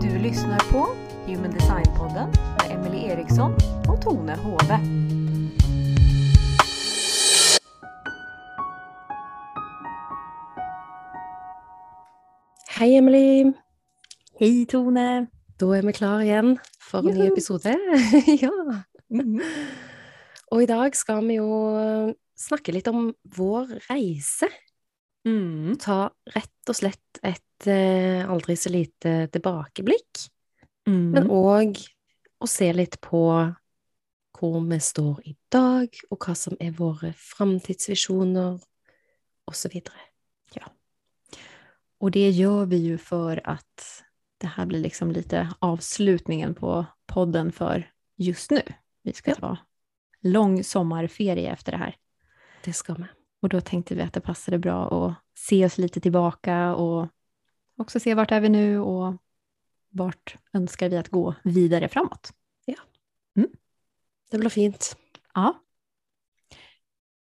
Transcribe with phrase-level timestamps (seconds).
[0.00, 0.86] Du lyssnar på
[1.26, 3.54] Human Design-podden med Emelie Eriksson
[3.88, 4.80] och Tone Hove.
[12.78, 13.52] Hei, Emily.
[14.40, 15.26] Hej Tone!
[15.60, 16.58] Da er vi klar igjen
[16.90, 17.32] for en ny Juhu.
[17.32, 17.74] episode.
[18.42, 18.82] ja.
[20.52, 24.48] Og i dag skal vi jo snakke litt om vår reise.
[25.26, 25.76] Mm.
[25.82, 30.28] Ta rett og slett et eh, aldri så lite tilbakeblikk,
[30.86, 31.30] men Mm.
[31.30, 31.76] òg
[32.40, 33.54] å se litt på
[34.38, 38.60] hvor vi står i dag, og hva som er våre framtidsvisjoner,
[39.46, 39.80] osv.
[42.00, 44.04] Och det gör vi ju för att
[44.38, 48.62] det här blir liksom lite avslutningen på podden för just nu.
[49.02, 49.36] Vi ska Ja.
[49.36, 49.56] ta
[50.22, 51.96] lång sommarferie efter det här.
[52.64, 53.04] Det skal vi.
[53.40, 57.08] Och då tänkte vi att det passade bra att se oss lite tillbaka och
[57.76, 59.16] också se vart är vi nu och
[59.88, 62.32] vart önskar vi att gå vidare framåt.
[64.30, 64.96] Det blir fint.
[65.34, 65.62] Ja.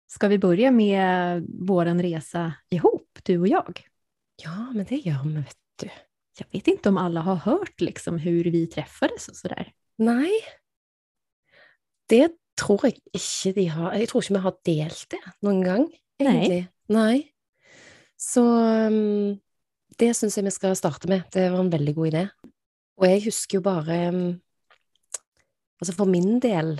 [0.07, 3.87] Ska vi börja med våran resa ihop, du och jag?
[4.43, 5.89] Ja, men det gjør vi, vet du.
[6.39, 9.73] Jag vet inte om alla har hört liksom hur vi träffades och sådär.
[9.97, 10.31] Nei,
[12.05, 15.85] det tror jeg ikke de har Jeg tror ikke vi har delt det noen gang,
[16.19, 16.61] egentlig.
[16.91, 17.15] Nei.
[18.19, 19.37] Så um,
[19.99, 21.25] det syns jeg vi skal starte med.
[21.33, 22.23] Det var en veldig god idé.
[22.99, 24.23] Og jeg husker jo bare um,
[25.79, 26.73] Altså for min del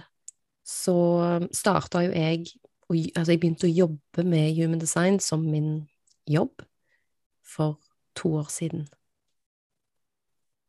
[0.67, 0.93] så
[1.55, 2.49] starta jo jeg
[2.89, 5.87] og, Altså jeg begynte å jobbe med Human Design som min
[6.27, 6.65] jobb
[7.47, 7.79] for
[8.19, 8.83] to år siden.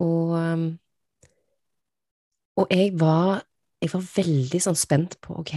[0.01, 0.69] Og um,
[2.61, 3.43] og jeg var,
[3.81, 5.55] jeg var veldig sånn spent på, ok,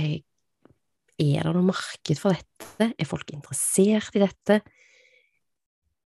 [1.24, 2.90] er det noe marked for dette?
[2.98, 4.62] Er folk interessert i dette?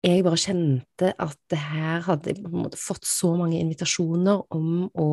[0.05, 4.91] Jeg bare kjente at det her hadde på en måte fått så mange invitasjoner om
[5.01, 5.09] å,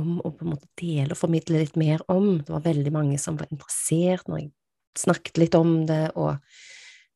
[0.00, 2.38] om å på en måte dele og formidle litt mer om.
[2.40, 4.54] Det var veldig mange som var interessert når jeg
[5.04, 6.40] snakket litt om det, og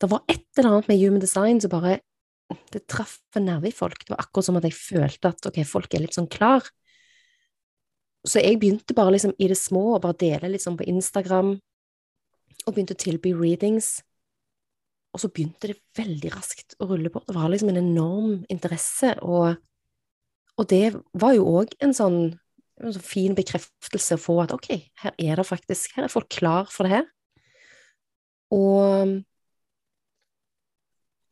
[0.03, 2.01] det var et eller annet med human design som bare,
[2.75, 4.05] det traff en nerve i folk.
[4.05, 6.67] Det var akkurat som at jeg følte at, ok, folk er litt sånn klar.
[8.29, 11.55] Så jeg begynte bare liksom i det små å bare dele liksom på Instagram,
[12.67, 13.99] og begynte å tilby readings.
[15.15, 17.23] Og så begynte det veldig raskt å rulle på.
[17.25, 19.57] Det var liksom en enorm interesse, og,
[20.59, 22.19] og det var jo òg en sånn,
[22.83, 24.69] en sånn fin bekreftelse å få at ok,
[25.05, 27.09] her er det faktisk, her er folk klar for det her.
[28.55, 29.17] Og,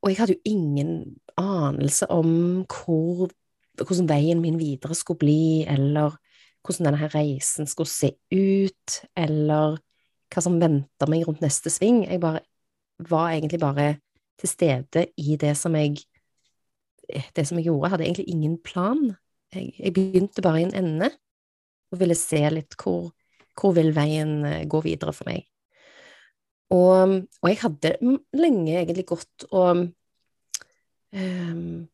[0.00, 0.90] og jeg hadde jo ingen
[1.36, 3.28] anelse om hvor,
[3.76, 6.16] hvordan veien min videre skulle bli, eller
[6.66, 9.78] hvordan denne her reisen skulle se ut, eller
[10.32, 12.04] hva som venter meg rundt neste sving.
[12.06, 12.42] Jeg bare
[13.10, 13.88] var egentlig bare
[14.40, 16.00] til stede i det som jeg
[17.08, 17.86] eh, det som jeg gjorde.
[17.86, 19.04] Jeg hadde egentlig ingen plan.
[19.54, 21.10] Jeg, jeg begynte bare i en ende
[21.92, 23.12] og ville se litt hvor,
[23.56, 25.46] hvor vil veien eh, gå videre for meg.
[26.74, 27.92] Og, og jeg hadde
[28.34, 29.84] lenge egentlig gått og
[31.14, 31.84] um,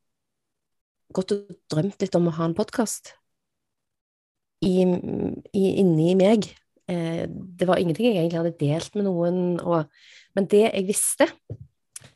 [1.12, 3.12] gått og drømt litt om å ha en podkast
[4.62, 6.46] i, i, inni meg.
[6.90, 9.90] Eh, det var ingenting jeg egentlig hadde delt med noen, og,
[10.36, 11.28] men det jeg visste,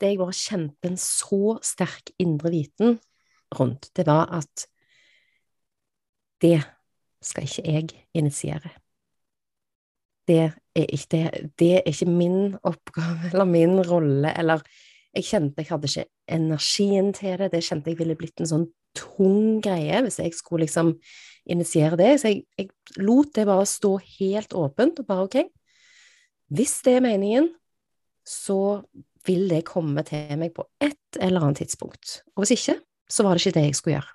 [0.01, 2.97] det jeg bare kjente en så sterk indre viten
[3.57, 4.67] rundt, det var at
[6.43, 6.59] det
[7.25, 8.73] skal ikke jeg initiere.
[10.27, 14.63] Det er ikke, det, det er ikke min oppgave eller min rolle, eller
[15.17, 18.67] jeg kjente jeg hadde ikke energien til det, det kjente jeg ville blitt en sånn
[18.97, 20.01] tung greie.
[20.05, 20.95] Hvis jeg skulle liksom
[21.47, 25.39] initiere det, så jeg, jeg lot det bare stå helt åpent, og bare ok,
[26.57, 27.51] hvis det er meningen,
[28.27, 28.83] så
[29.27, 32.79] vil det komme til meg på et eller annet tidspunkt, og hvis ikke,
[33.11, 34.13] så var det ikke det jeg skulle gjøre.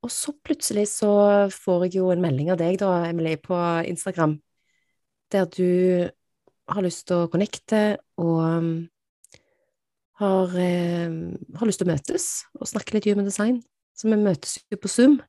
[0.00, 1.12] Og så plutselig så
[1.52, 3.56] får jeg jo en melding av deg da, Emily, på
[3.88, 4.38] Instagram,
[5.32, 6.08] der du
[6.70, 8.70] har lyst til å connecte og um,
[10.20, 11.10] har, eh,
[11.56, 12.26] har lyst til å møtes
[12.58, 13.62] og snakke litt human design.
[13.96, 15.20] Så vi møtes jo på Zoom.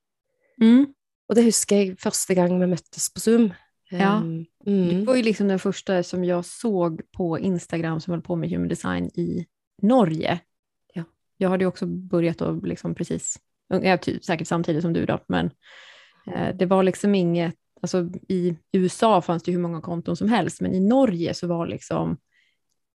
[0.60, 0.94] Mm.
[1.28, 3.54] Och det husker jag första gången vi möttes på Zoom.
[3.90, 4.16] Ja.
[4.16, 5.04] Ehm, Du mm.
[5.04, 8.68] var ju liksom den första som jag såg på Instagram som höll på med human
[8.68, 9.46] design i
[9.82, 10.40] Norge.
[10.94, 11.04] Ja.
[11.36, 15.18] Jag hade ju också börjat och liksom precis, ja, typ, säkert samtidigt som du då,
[15.26, 15.50] men
[16.34, 20.60] eh, det var liksom inget, alltså i USA fanns det hur många konton som helst,
[20.60, 22.16] men i Norge så var liksom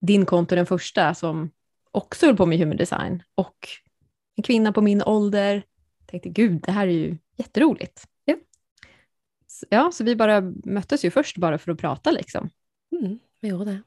[0.01, 1.49] din konto den första som
[1.97, 3.57] också höll på med human design och
[4.35, 5.63] en kvinna på min ålder
[6.05, 8.03] tänkte gud, det här är ju jätteroligt.
[9.69, 12.49] ja, så vi bara möttes ju först bara för att prata liksom.
[12.99, 13.81] Mm, vi gjorde det.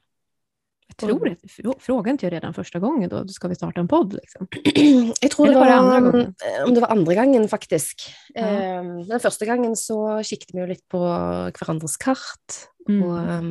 [0.87, 1.35] Jag tror det.
[1.47, 4.47] Frå- Frågade inte jag redan första gången då, ska vi starta en podd liksom?
[5.21, 6.35] Jeg tror Eller det var var, det andre gangen?
[6.59, 8.01] eh, om det var andre gangen, faktisk.
[8.33, 8.45] Ja.
[9.07, 10.99] Den første gangen så kikket vi jo litt på
[11.55, 13.03] hverandres kart, Mm.
[13.05, 13.49] og um,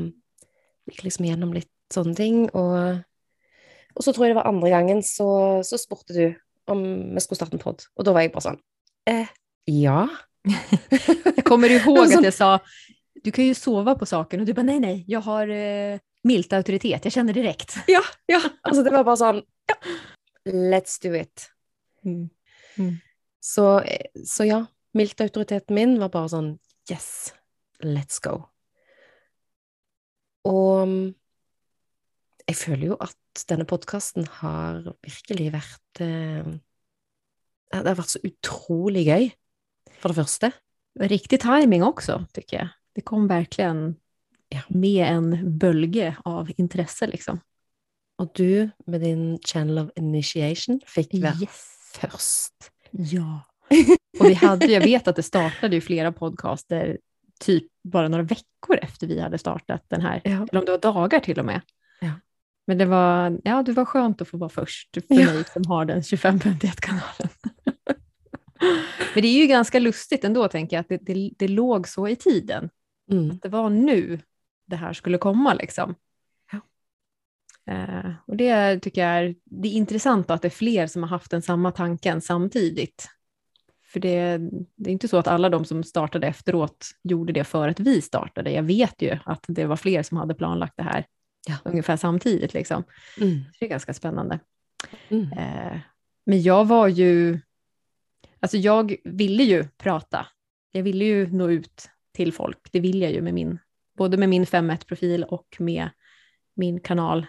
[0.90, 2.48] gikk liksom gjennom litt sånne ting.
[2.50, 2.98] Og,
[3.94, 6.24] og så tror jeg det var andre gangen så, så spurte du
[6.70, 6.82] om
[7.14, 8.60] vi skulle starte en podd, og da var jeg bare sånn
[9.10, 9.30] eh,
[9.70, 10.08] Ja.
[11.36, 12.60] Jag kommer ihåg att jag sa,
[13.22, 16.52] du kan ju sova på saken och du bara nej, nej, jag har eh, milt
[16.52, 17.76] auktoritet, jag känner direkt.
[17.86, 18.40] Ja, ja.
[18.62, 19.76] Altså, det var bare sånn Ja,
[20.52, 21.50] let's do it.
[22.04, 22.30] Mm.
[23.40, 26.50] Så, eh, så ja, miltautoriteten min var bare sånn
[26.90, 27.34] Yes,
[27.84, 28.42] let's go.
[30.48, 31.14] Og mm,
[32.50, 36.50] jeg føler jo at denne podkasten har virkelig vært eh,
[37.70, 39.28] Det har vært så utrolig gøy,
[40.00, 40.50] for det første.
[41.00, 42.68] Riktig timing också, tycker jag.
[42.98, 43.96] Det kom verkligen
[44.68, 47.38] med en bölge av intresse liksom.
[48.18, 51.60] Og du med din channel of initiation fikk være Yes.
[51.94, 52.70] først.
[52.92, 53.40] Ja.
[54.20, 56.98] Och vi hade, jag vet att det startade ju flera podcaster
[57.40, 60.46] typ bara några veckor efter vi hade startat den här, Ja.
[60.50, 61.60] eller om det var dagar till och med.
[62.00, 62.12] Ja.
[62.66, 65.32] Men det var, ja, det var skönt att få vara först för Ja.
[65.32, 67.28] mig som har den 2551-kanalen.
[69.14, 72.08] Men det är ju ganska lustigt ändå, tänker jag, att det, det, det låg så
[72.08, 72.70] i tiden.
[73.10, 73.38] Mm.
[73.42, 74.20] Det var nu
[74.66, 75.94] det här skulle komma liksom.
[76.52, 76.60] Ja.
[77.74, 81.10] Eh, och det tycker jag är, det är intressant att det är fler som har
[81.10, 83.08] haft den samma tanken samtidigt.
[83.92, 84.38] För det,
[84.76, 88.02] det är inte så att alla de som startade efteråt gjorde det för att vi
[88.02, 88.50] startade.
[88.50, 91.06] Jag vet ju att det var fler som hade planlagt det här
[91.48, 91.56] Ja.
[91.64, 92.54] ungefär samtidigt.
[92.54, 92.84] Liksom.
[93.20, 93.40] Mm.
[93.58, 94.40] Det är ganska spännande.
[95.08, 95.32] Mm.
[95.32, 95.78] Eh,
[96.26, 97.40] men jag var ju,
[98.40, 100.26] alltså jag ville ju prata.
[100.72, 102.58] Jag ville ju nå ut till folk.
[102.72, 103.58] Det vill jag ju med min,
[103.96, 105.88] både med min 5.1-profil och med
[106.54, 107.26] min kanal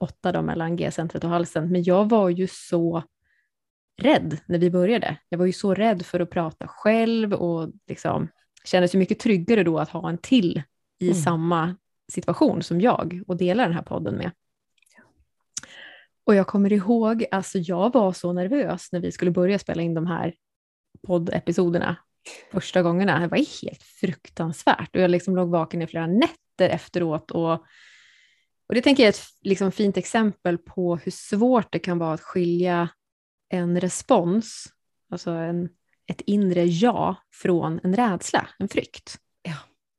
[0.00, 1.68] 1.8 då mellan G-centret och halsen.
[1.72, 3.02] Men jag var ju så
[4.02, 5.16] rädd när vi började.
[5.28, 8.28] Jag var ju så rädd för att prata själv och liksom
[8.64, 10.62] kändes ju mycket tryggare då att ha en till
[10.98, 11.22] i Mm.
[11.22, 11.76] samma
[12.12, 14.30] situation som jag och dela den här podden med.
[16.24, 19.94] Och jag kommer ihåg, alltså jag var så nervös när vi skulle börja spela in
[19.94, 20.34] de här
[21.06, 21.96] poddepisoderna
[22.52, 23.20] första gångerna.
[23.20, 27.30] Det var helt fruktansvärt och jag liksom låg vaken i flera nätter efteråt.
[27.30, 27.52] Och,
[28.66, 32.14] och det tänker jag är ett liksom fint exempel på hur svårt det kan vara
[32.14, 32.88] att skilja
[33.48, 34.66] en respons,
[35.10, 35.68] alltså en,
[36.06, 39.18] ett inre ja, från en rädsla, en frykt.
[39.42, 39.56] Ja.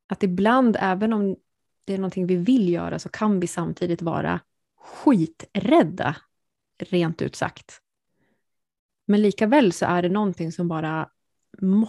[0.09, 1.35] Att ibland, även om
[1.85, 4.39] det är någonting vi vill göra, så kan vi samtidigt vara
[4.77, 6.15] skiträdda,
[6.77, 7.79] rent ut sagt.
[9.05, 11.09] Men lika väl så är det någonting som bara,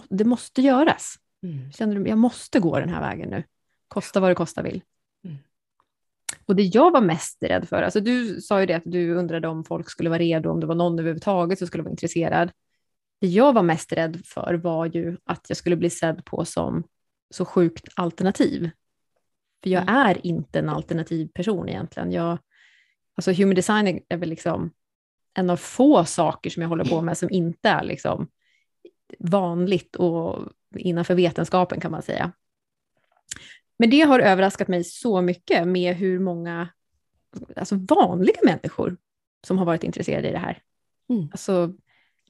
[0.09, 1.15] det måste göras.
[1.43, 1.71] Mm.
[1.71, 3.43] Känner du, jag måste gå den här vägen nu.
[3.87, 4.81] Kosta vad det kosta vill.
[5.23, 5.37] Mm.
[6.45, 9.47] Och det jag var mest rädd för, alltså du sa ju det att du undrade
[9.47, 12.51] om folk skulle vara redo, om det var någon överhuvudtaget som skulle vara intresserad.
[13.21, 16.83] Det jag var mest rädd för var ju att jag skulle bli sedd på som
[17.29, 18.69] så sjukt alternativ.
[19.65, 19.95] För jag Mm.
[19.95, 22.11] är inte en alternativ person egentligen.
[22.11, 22.37] Jag,
[23.15, 24.71] alltså human design är- är väl liksom
[25.33, 28.27] en av få saker som jag håller på med som inte är liksom
[29.19, 32.31] vanligt och innanför vetenskapen kan man säga.
[33.79, 36.69] Men det har överraskat mig så mycket med hur många
[37.55, 38.97] alltså vanliga människor
[39.47, 40.61] som har varit intresserade i det här.
[41.09, 41.27] Mm.
[41.31, 41.73] Alltså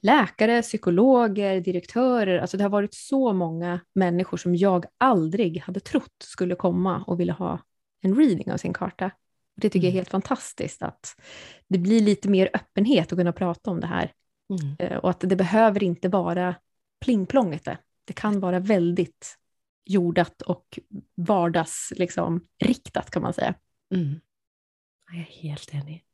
[0.02, 6.22] läkare, psykologer, direktörer, alltså det har varit så många människor som jag aldrig hade trott
[6.24, 7.58] skulle komma och ville ha
[8.00, 9.10] en reading av sin karta.
[9.56, 9.98] Det tycker jag är Mm.
[9.98, 11.16] helt fantastiskt att
[11.68, 14.12] det blir lite mer öppenhet att kunna prata om det här
[14.50, 14.76] Mm.
[14.78, 16.54] Eh, och att det behöver inte vara
[17.04, 17.78] plingplongete.
[18.04, 19.36] Det kan vara väldigt
[19.84, 20.78] jordat och
[21.14, 23.54] vardags, liksom, riktat kan man säga.
[23.94, 24.20] Mm.
[25.12, 26.04] Jeg er helt enig.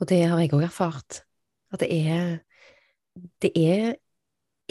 [0.00, 1.22] Og det har jeg òg erfart.
[1.72, 2.40] At det er
[3.42, 3.94] Det er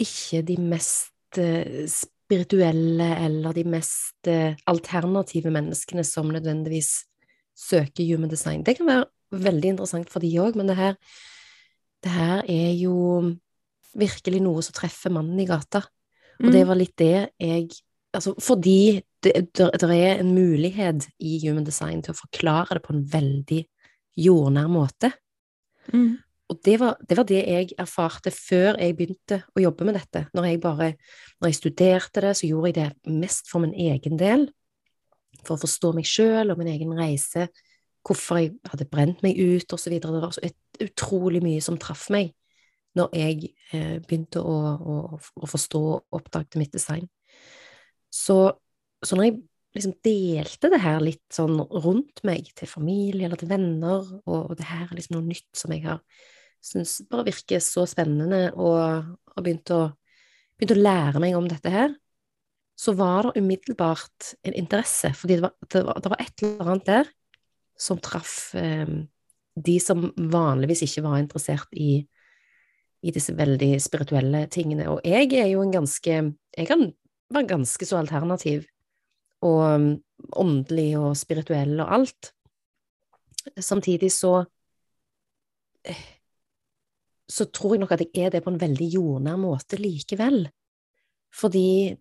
[0.00, 6.92] ikke de mest eh, spirituelle eller de mest eh, alternative menneskene som nødvendigvis
[7.58, 8.64] søker human design.
[8.64, 10.96] Det kan være veldig interessant for de òg, men det her,
[12.04, 12.96] det her er jo
[13.98, 15.84] virkelig noe som treffer mannen i gata.
[16.40, 16.52] Og Mm.
[16.52, 17.68] det var litt det jeg
[18.12, 22.82] Altså, fordi det, det, det er en mulighet i human design til å forklare det
[22.82, 23.60] på en veldig
[24.18, 25.12] jordnær måte.
[25.92, 26.16] Mm.
[26.50, 30.24] Og det var, det var det jeg erfarte før jeg begynte å jobbe med dette.
[30.34, 30.92] Når jeg bare
[31.40, 34.48] Når jeg studerte det, så gjorde jeg det mest for min egen del.
[35.44, 37.48] For å forstå meg sjøl og min egen reise.
[38.04, 39.94] Hvorfor jeg hadde brent meg ut, osv.
[40.00, 42.34] Det var så et, utrolig mye som traff meg
[42.98, 47.06] når jeg eh, begynte å, å, å forstå og oppdagte mitt design.
[48.10, 48.58] Så
[49.06, 49.36] så når jeg
[49.76, 54.66] liksom delte det her litt sånn rundt meg, til familie eller til venner, og det
[54.68, 56.02] her er liksom noe nytt som jeg har
[56.60, 59.88] syntes bare virker så spennende, og og begynte, å,
[60.58, 61.94] begynte, å lære meg om dette her,
[62.80, 66.70] så var det umiddelbart en interesse, fordi det var, det var, det var et eller
[66.72, 67.10] annet der
[67.80, 68.88] som traff eh,
[69.60, 72.00] de som vanligvis ikke var interessert i,
[73.04, 74.88] i disse veldig spirituelle tingene.
[74.92, 76.16] Og jeg er jo en ganske
[76.56, 76.86] Jeg kan
[77.32, 78.64] være ganske så alternativ
[79.46, 79.90] og um,
[80.36, 82.32] åndelig og spirituell og alt.
[83.56, 84.32] Samtidig så
[85.84, 86.19] eh,
[87.30, 90.44] så tror jeg nok at jeg er det på en veldig jordnær måte likevel.
[91.34, 91.96] Fordi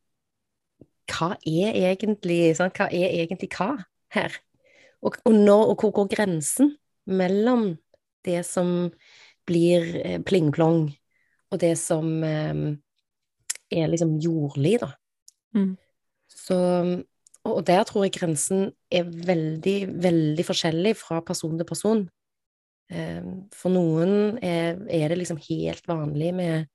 [1.10, 3.76] hva er egentlig sånn, Hva er egentlig hva
[4.14, 4.38] her?
[5.06, 6.74] Og, og, når, og hvor går grensen
[7.10, 7.72] mellom
[8.28, 8.90] det som
[9.48, 10.90] blir eh, pling-plong,
[11.50, 12.66] og det som eh,
[13.72, 14.92] er liksom jordlig, da.
[15.56, 15.72] Mm.
[16.30, 16.58] Så
[17.48, 22.02] og der tror jeg grensen er veldig, veldig forskjellig fra person til person.
[22.90, 23.22] Eh,
[23.56, 26.68] For noen er, er det liksom helt eh, vanlig med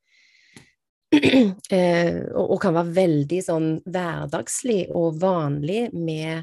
[1.15, 6.43] og, og, kan være veldig sånn hverdagslig og vanlig med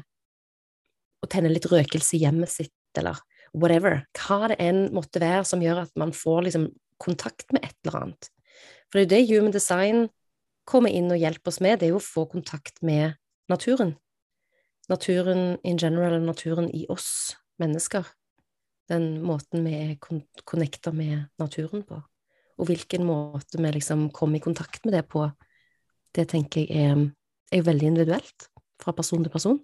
[1.22, 3.20] å tenne litt røkelse i hjemmet sitt, eller
[3.52, 4.00] whatever.
[4.16, 6.70] Hva det enn måtte være som gjør at man får liksom
[7.02, 8.30] kontakt med et eller annet.
[8.88, 10.06] For det er jo det Human Design
[10.68, 13.18] kommer inn og hjelper oss med, det er jo å få kontakt med
[13.52, 13.92] naturen
[14.88, 18.06] naturen in general, naturen i oss mennesker.
[18.92, 19.98] Den måten vi
[20.44, 22.02] connecter med naturen på.
[22.60, 25.30] Og hvilken måte vi liksom kommer i kontakt med det på,
[26.12, 27.06] det tenker jeg er,
[27.52, 28.50] er veldig individuelt
[28.82, 29.60] fra person til person.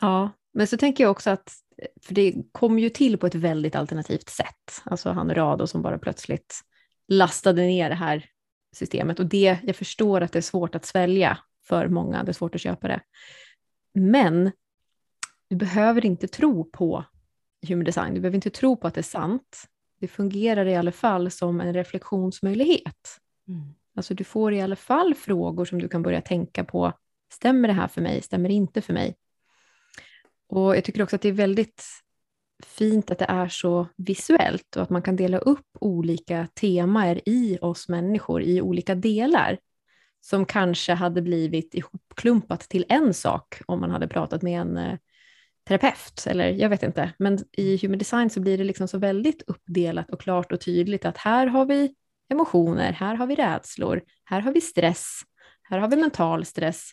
[0.00, 1.52] Ja, men så tänker jag också att,
[2.02, 5.98] för det kom ju till på ett väldigt alternativt sätt, alltså han Rado som bara
[5.98, 6.60] plötsligt
[7.08, 8.24] lastade ner det här
[8.72, 11.38] systemet och det, jag förstår att det är svårt att svälja
[11.68, 13.00] för många, det är svårt att köpa det.
[13.94, 14.52] Men
[15.48, 17.04] du behöver inte tro på
[17.68, 19.64] human design, du behöver inte tro på att det är sant.
[20.00, 23.18] Det fungerar i alla fall som en reflektionsmöjlighet.
[23.48, 23.74] Mm.
[23.96, 26.92] Alltså du får i alla fall frågor som du kan börja tänka på.
[27.32, 28.22] Stämmer det här för mig?
[28.22, 29.14] Stämmer det inte för mig?
[30.48, 31.84] Och jag tycker också att det är väldigt
[32.66, 37.58] fint att det är så visuellt och att man kan dela upp olika teman i
[37.60, 39.58] oss människor i olika delar
[40.20, 44.98] som kanske hade blivit ihopklumpat till en sak om man hade pratat med en eh,
[45.64, 49.42] terapeut, eller jag vet inte, men i human design så blir det liksom så väldigt
[49.46, 51.94] uppdelat och klart och tydligt att här har vi
[52.30, 55.20] emotioner, här har vi rädslor, här har vi stress,
[55.62, 56.90] här har vi mental stress.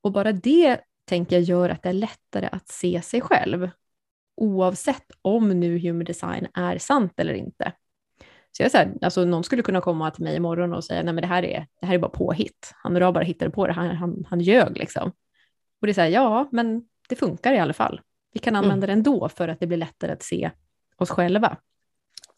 [0.00, 3.70] Och bara det tänker jag gör att det är lättare att se sig själv,
[4.36, 7.72] oavsett om nu human design är sant eller inte.
[8.56, 11.22] Så jag säger, alltså någon skulle kunna komma till mig imorgon och säga, nej men
[11.22, 14.24] det här är, det här är bara påhitt, han bara hittade på det, han, han,
[14.28, 15.12] han ljög liksom.
[15.80, 18.00] Och det är så här, ja, men det funkar i alla fall.
[18.32, 18.86] Vi kan använda mm.
[18.86, 20.50] det ändå för att det blir lättare att se
[20.96, 21.56] oss själva.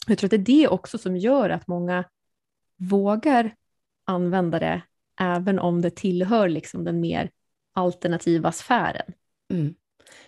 [0.06, 2.04] Jag tror att det är det också som gör att många
[2.76, 3.54] vågar
[4.04, 4.82] använda det,
[5.20, 7.30] även om det tillhör liksom den mer
[7.72, 9.12] alternativa sfären.
[9.50, 9.74] Mm.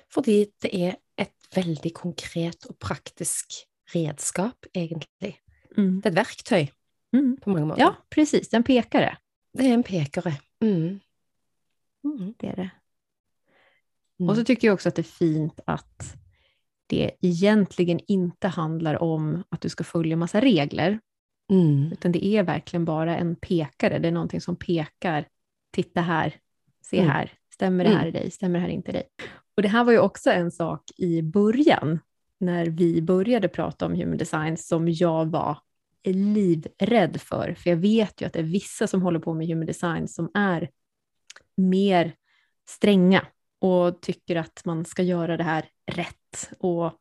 [0.08, 5.34] För det är ett väldigt konkret och praktiskt redskap egentligen.
[5.76, 6.00] Mm.
[6.00, 6.72] Det är ett verktyg
[7.12, 7.36] mm.
[7.40, 7.82] på många måter.
[7.82, 8.54] Ja, precis.
[8.54, 9.16] En pekare.
[9.52, 10.34] Det är en pekare.
[10.60, 11.00] Mm.
[12.04, 12.70] Mm, det är det.
[14.20, 14.30] Mm.
[14.30, 16.16] Och så tycker jag också att det är fint att
[16.86, 21.00] det egentligen inte handlar om att du ska följa massa regler,
[21.50, 21.92] mm.
[21.92, 23.98] utan det är verkligen bara en pekare.
[23.98, 25.28] Det är någonting som pekar,
[25.72, 26.34] titta här,
[26.82, 27.10] se mm.
[27.10, 28.08] här, stämmer det här mm.
[28.08, 29.04] i dig, stämmer det här inte i dig?
[29.56, 31.98] Och det här var ju också en sak i början,
[32.40, 35.58] när vi började prata om human design, som jag var
[36.04, 39.66] livrädd för, för jag vet ju att det är vissa som håller på med human
[39.66, 40.70] design som är
[41.56, 42.14] mer
[42.68, 43.26] stränga
[43.58, 46.92] och tycker att man ska göra det här rätt och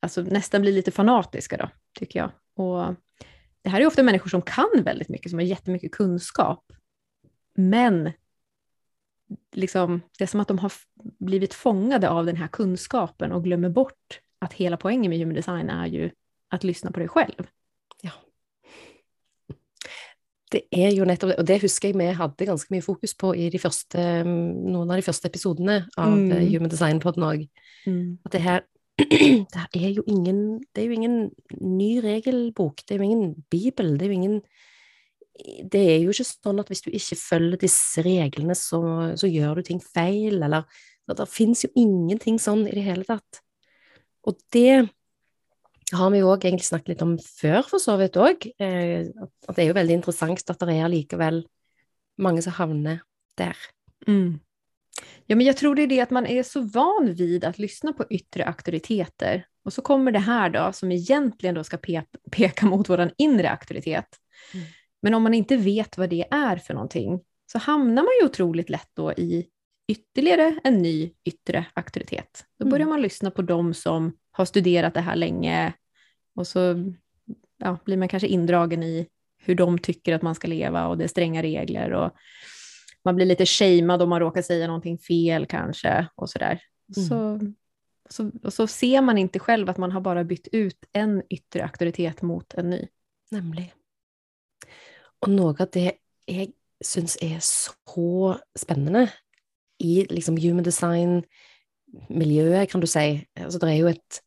[0.00, 1.68] alltså nästan blir lite fanatiska då,
[1.98, 2.30] tycker jag.
[2.54, 2.94] Och
[3.62, 6.72] det här är ofta människor som kan väldigt mycket, som har jättemycket kunskap,
[7.54, 8.12] men
[9.52, 10.72] liksom, det är som att de har
[11.18, 15.70] blivit fångade av den här kunskapen och glömmer bort att hela poängen med human design
[15.70, 16.10] är ju
[16.48, 17.46] att lyssna på dig själv.
[20.52, 23.32] Det er jo nettopp det, og det husker jeg vi hadde ganske mye fokus på
[23.38, 26.26] i de første, noen av de første episodene av mm.
[26.36, 27.46] Eh, Human Design-podden òg.
[27.86, 28.18] Mm.
[28.26, 28.60] At det her
[29.02, 31.16] det er, jo ingen, det er jo ingen
[31.64, 34.42] ny regelbok, det er jo ingen bibel, det er jo ingen
[35.72, 38.82] Det er jo ikke sånn at hvis du ikke følger disse reglene, så,
[39.16, 40.68] så gjør du ting feil, eller
[41.08, 43.40] det fins jo ingenting sånn i det hele tatt.
[44.28, 44.92] Og det
[45.92, 48.46] har vi jo egentlig snakket litt om før, for så vidt òg.
[48.58, 49.08] Eh,
[49.48, 51.42] at det er jo veldig interessant at det er likevel
[52.22, 53.02] mange som havner
[53.38, 53.56] der.
[54.06, 54.40] Mm.
[55.26, 57.92] Ja, men jag tror det är det att man är så van vid att lyssna
[57.92, 59.46] på yttre auktoriteter.
[59.64, 63.50] Och så kommer det här då, som egentligen då ska pe peka mot vår inre
[63.50, 64.06] auktoritet.
[64.54, 64.66] Mm.
[65.02, 67.20] Men om man inte vet vad det är för någonting,
[67.52, 69.46] så hamnar man ju otroligt lätt då i
[69.88, 72.44] ytterligare en ny yttre auktoritet.
[72.58, 72.88] Då börjar mm.
[72.88, 75.72] man lyssna på dem som har studerat det här länge
[76.34, 76.92] och så
[77.58, 79.08] ja, blir man kanske indragen i
[79.38, 82.10] hur de tycker att man ska leva och det är stränga regler och
[83.04, 86.62] man blir lite shamead om man råkar säga någonting fel kanske och sådär.
[86.96, 87.08] Mm.
[87.08, 87.40] Så,
[88.10, 91.64] så, och så ser man inte själv att man har bara bytt ut en yttre
[91.64, 92.88] auktoritet mot en ny.
[93.30, 93.70] Nämligen.
[95.20, 95.92] Och något det
[96.26, 96.52] jag
[96.84, 99.12] syns är så spännande
[99.78, 103.26] i liksom human design-miljøet, kan du si.
[103.34, 104.22] Altså, det er jo et,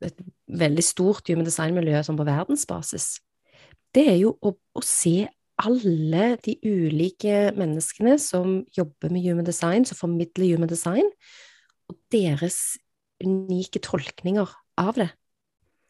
[0.00, 3.16] et veldig stort human design-miljø som på verdensbasis.
[3.94, 5.26] Det er jo å, å, se
[5.56, 11.08] alle de ulike menneskene som jobber med human design, som formidler human design,
[11.88, 12.76] og deres
[13.24, 15.10] unike tolkninger av det.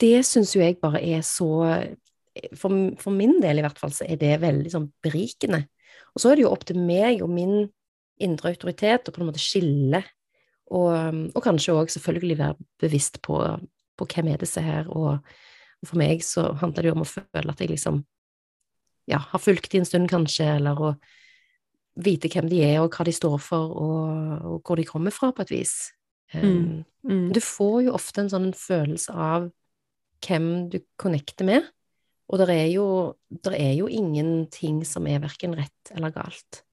[0.01, 1.49] Det syns jo jeg bare er så
[2.57, 5.65] for, for, min del i hvert fall, så er det veldig sånn berikende.
[6.15, 7.67] Og så er det jo opp til meg og min
[8.23, 10.03] indre autoritet, å på en måte skille.
[10.77, 10.93] Og,
[11.33, 13.39] og kanskje òg selvfølgelig være bevisst på,
[13.97, 17.09] på hvem er disse her, og, og, for meg så handler det jo om å
[17.09, 18.03] føle at jeg liksom
[19.11, 20.95] ja, har fulgt de en stund, kanskje, eller å
[22.03, 25.31] vite hvem de er, og hva de står for, og, og hvor de kommer fra,
[25.33, 25.77] på et vis.
[26.35, 27.31] Um, mm.
[27.33, 29.49] Du får jo ofte en sånn følelse av
[30.27, 31.71] hvem du connecter med,
[32.27, 32.87] og det er jo,
[33.53, 36.65] er jo ingenting som er verken rett eller galt.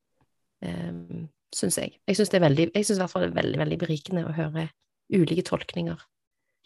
[0.66, 2.00] Um, syns jeg.
[2.10, 4.34] Jeg syns det veldig, jeg synes i hvert fall det er veldig, veldig berikende å
[4.34, 4.68] høre
[5.14, 6.02] ulike tolkninger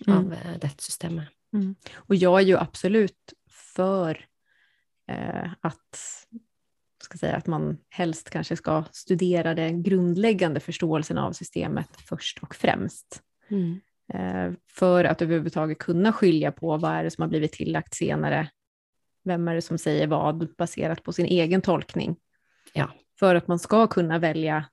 [0.07, 0.31] mm.
[0.31, 1.27] Eh, dette systemet.
[1.53, 1.75] Mm.
[1.95, 3.33] Och jag är ju absolut
[3.75, 4.25] för
[5.07, 6.25] eh, att,
[7.03, 12.55] ska säga, att man helst kanske ska studera den grundläggande förståelsen av systemet först och
[12.55, 13.21] främst.
[13.47, 13.79] Mm.
[14.13, 18.49] Eh, för att överhuvudtaget kunna skilja på vad är det som har blivit tillagt senare,
[19.23, 22.15] vem är det som säger vad baserat på sin egen tolkning.
[22.73, 24.65] Ja för att man ska kunna välja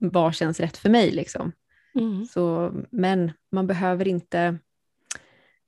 [0.00, 1.10] vad känns rätt för mig.
[1.10, 1.52] Liksom.
[1.96, 2.26] Mm.
[2.26, 4.58] Så, men man behöver, inte,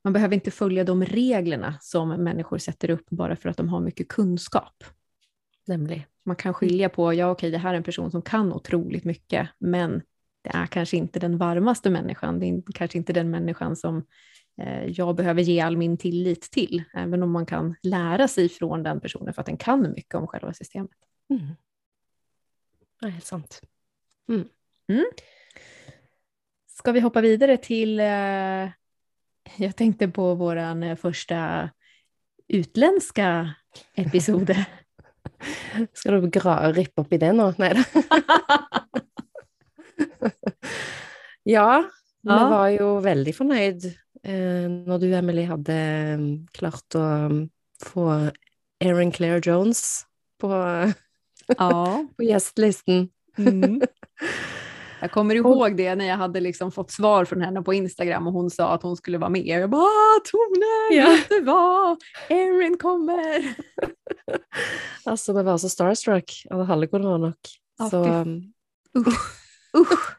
[0.04, 3.80] man behöver inte följa de reglerna som människor sätter upp bara för att de har
[3.80, 4.84] mycket kunskap.
[5.66, 6.02] Nämligen.
[6.24, 9.48] Man kan skilja på, ja okej det här är en person som kan otroligt mycket,
[9.58, 10.02] men
[10.42, 14.06] det är kanske inte den varmaste människan, det är kanske inte den människan som
[14.60, 18.82] eh, jag behöver ge all min tillit till, även om man kan lära sig från
[18.82, 20.90] den personen för att den kan mycket om själva systemet.
[21.30, 21.46] Mm.
[23.00, 23.60] Det är sant.
[24.28, 24.48] Mm.
[24.88, 25.04] Mm.
[26.78, 28.70] Ska vi hoppa vidare till, eh,
[29.56, 31.70] jag tänkte på vår eh, första
[32.48, 33.54] utländska
[33.94, 34.54] episod.
[35.92, 36.20] Ska du
[36.72, 37.54] rippa upp i den nu?
[37.58, 37.84] Nej.
[41.42, 41.84] ja,
[42.22, 42.48] vi ja.
[42.48, 43.84] var ju väldigt förnöjd
[44.22, 46.18] eh, när du, Emily, hade
[46.52, 47.32] klart att
[47.82, 48.30] få
[48.78, 50.06] Erin Claire Jones
[50.40, 50.52] på
[51.46, 52.06] ja.
[52.16, 53.08] på gästlistan.
[53.38, 53.80] Mm.
[55.00, 58.32] Jag kommer ihåg det när jag hade liksom fått svar från henne på Instagram och
[58.32, 59.46] hon sa att hon skulle vara med.
[59.46, 61.10] Jag bara Tone, ja.
[61.10, 61.98] vet du vad?
[62.28, 63.54] Erin kommer!
[65.04, 67.36] alltså man var så starstruck av Hallegården och
[67.78, 68.04] ja, så...
[68.04, 68.52] Um,
[68.98, 69.06] usch,
[69.76, 70.16] usch.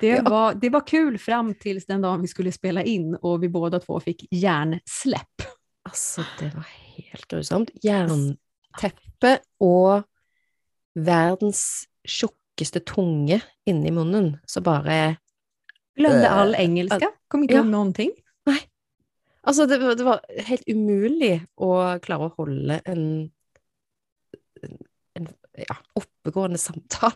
[0.00, 0.22] Det, ja.
[0.22, 3.80] var, det var kul fram tills den dagen vi skulle spela in och vi båda
[3.80, 5.42] två fick hjärnsläpp.
[5.82, 7.70] Alltså det var helt grusomt.
[7.82, 10.02] Hjärntäppe och
[10.94, 12.43] världens tjockaste
[12.80, 15.16] tunga inne i munnen, så bara...
[15.96, 17.60] Glömde all engelska, kom inte ja.
[17.60, 18.10] ihåg någonting.
[18.46, 18.60] Nej.
[19.40, 23.30] Alltså det, var, det var helt omöjligt att klara att hålla en,
[25.14, 25.28] en
[25.68, 27.12] ja, uppegående samtal.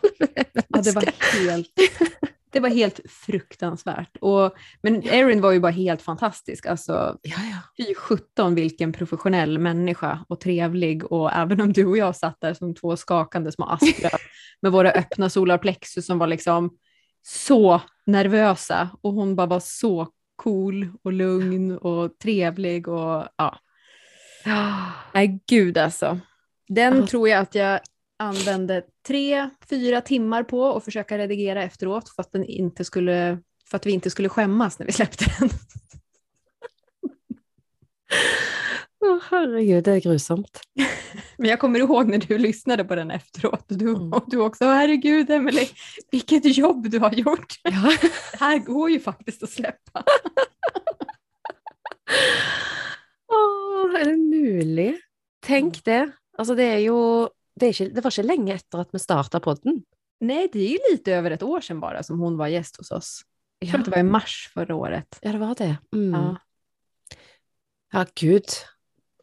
[0.67, 1.03] ja, det var
[1.45, 1.71] helt
[2.51, 4.17] det var helt fruktansvärt.
[4.21, 6.65] Och, men Erin var ju bara helt fantastisk.
[6.65, 7.17] Alltså.
[7.77, 11.11] Fy sjutton vilken professionell människa och trevlig.
[11.11, 14.11] Och även om du och jag satt där som två skakande små askar
[14.61, 16.77] med våra öppna solarplexus som var liksom
[17.21, 23.59] så nervösa och hon bara var så cool och lugn och trevlig och ja.
[25.13, 26.19] Nej gud alltså.
[26.67, 27.79] Den tror jag att jag
[28.19, 33.77] använde tre, fyra timmar på att försöka redigera efteråt för att, den inte skulle, för
[33.77, 35.49] att vi inte skulle skämmas när vi släppte den.
[38.99, 40.61] oh, herregud, det är grusomt.
[41.37, 44.13] Men jag kommer ihåg när du lyssnade på den efteråt du, mm.
[44.13, 45.69] och du också, herregud Emelie,
[46.11, 47.59] vilket jobb du har gjort.
[47.63, 47.93] Ja.
[48.31, 50.03] Det här går ju faktiskt att släppa.
[53.27, 55.01] oh, är det möjligt?
[55.45, 56.11] Tänk det.
[56.37, 57.27] Alltså det är ju
[57.59, 59.83] det, ikke, det, var ikke lenge etter at vi starta podden.
[60.21, 62.91] Nej, det är ju lite över ett år sedan bara som hon var gäst hos
[62.91, 63.21] oss.
[63.59, 63.79] Jag tror Ja.
[63.79, 65.19] att det var i mars förra året.
[65.21, 65.77] Ja, det var det.
[65.95, 66.21] Mm.
[66.21, 66.37] Ja.
[67.91, 68.45] Ja, gud.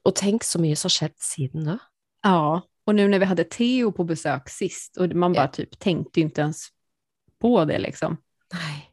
[0.05, 1.79] Og tenk så mye som skjedd siden da.
[2.23, 5.49] ja, och nu när vi hade Theo på besök sist och man bara Ja.
[5.53, 6.69] typ tänkte inte ens
[7.41, 8.17] på det liksom.
[8.55, 8.93] Nei.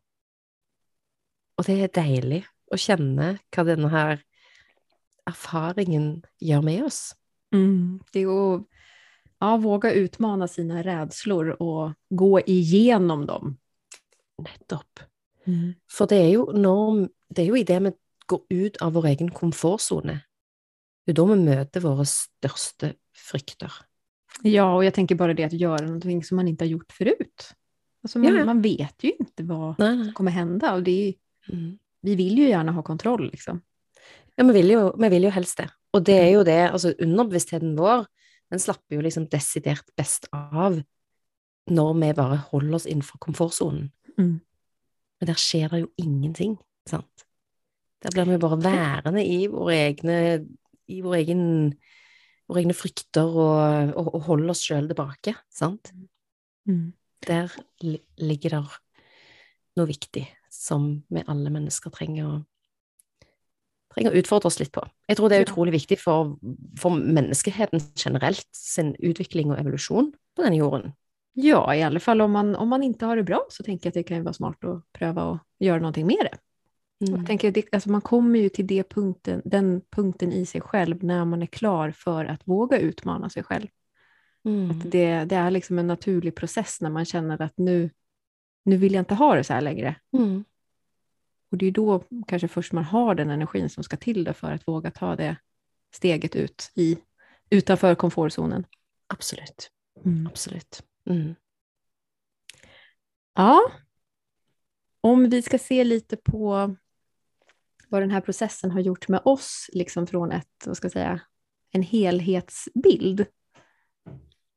[1.58, 4.24] Og det er deilig å kjenne hva denne her
[5.28, 7.16] erfaringen gjør med oss.
[7.54, 8.00] Mm.
[8.12, 8.64] Det är att
[9.44, 13.58] ja, våga utmana sina rädslor och gå igenom dem.
[14.42, 15.00] Nettopp.
[15.92, 17.92] For det er jo når Det er jo i det vi
[18.30, 20.20] går ut av vår egen komfortsone.
[21.06, 23.72] Det er da vi møter våre største frykter.
[24.44, 27.54] Ja, och jag tänker bara det att göra någonting som man inte har gjort förut.
[28.04, 30.04] Alltså man, Ja, man vet ju inte vad nei.
[30.06, 31.14] som kommer hända och det är,
[31.54, 31.78] Mm.
[32.02, 33.62] vi vill ju gärna ha kontroll liksom.
[34.36, 35.70] Ja, vi vil, jo, vi vil jo helst det.
[35.94, 38.06] Og det er jo det, altså underbevisstheten vår,
[38.52, 40.82] den slapper jo liksom desidert best av
[41.72, 43.88] når vi bare holder oss innenfor komfortsonen.
[44.18, 44.42] Mm.
[45.20, 46.58] Men der skjer det jo ingenting,
[46.90, 47.24] sant?
[48.04, 50.18] Der blir vi bare værende i våre egne,
[50.92, 51.44] i vår egen,
[52.52, 55.94] våre egne frykter og, og, og holde oss sjøl tilbake, sant?
[56.68, 56.92] Mm.
[57.24, 57.56] Der
[57.88, 58.76] li- ligger der
[59.80, 62.42] noe viktig som vi alle mennesker trenger å
[63.94, 64.84] trenger å utfordre oss litt på.
[65.08, 66.36] Jeg tror det er utrolig viktig for,
[66.80, 70.94] for menneskeheten generelt sin utvikling og evolusjon på denne jorden.
[71.34, 73.92] Ja, i alla fall om man, om man inte har det bra så tänker jag
[73.92, 76.38] att det kan vara smart att pröva och göra någonting med det.
[77.08, 77.20] Mm.
[77.20, 80.62] Jag tänker, att det, alltså man kommer ju till det punkten, den punkten i sig
[80.62, 83.68] själv när man är klar för att våga utmana sig själv.
[84.46, 84.72] Mm.
[84.72, 87.90] Att det, det är liksom en naturlig process när man känner att nu,
[88.66, 89.96] nu vill jag inte ha det så här längre.
[90.18, 90.44] Mm.
[91.54, 94.68] Och det är då kanske först man har den energin som ska till för att
[94.68, 95.38] våga ta det
[95.96, 96.98] steget ut i,
[97.50, 98.66] utanför komfortzonen.
[99.08, 99.70] Absolutt.
[100.06, 100.28] Mm.
[100.28, 100.84] Absolutt.
[101.10, 101.36] Mm.
[103.34, 103.72] Ja,
[105.02, 106.76] om vi ska se lite på
[107.90, 111.22] vad den här processen har gjort med oss, liksom från ett, vad ska jag säga,
[111.72, 113.26] en helhetsbild.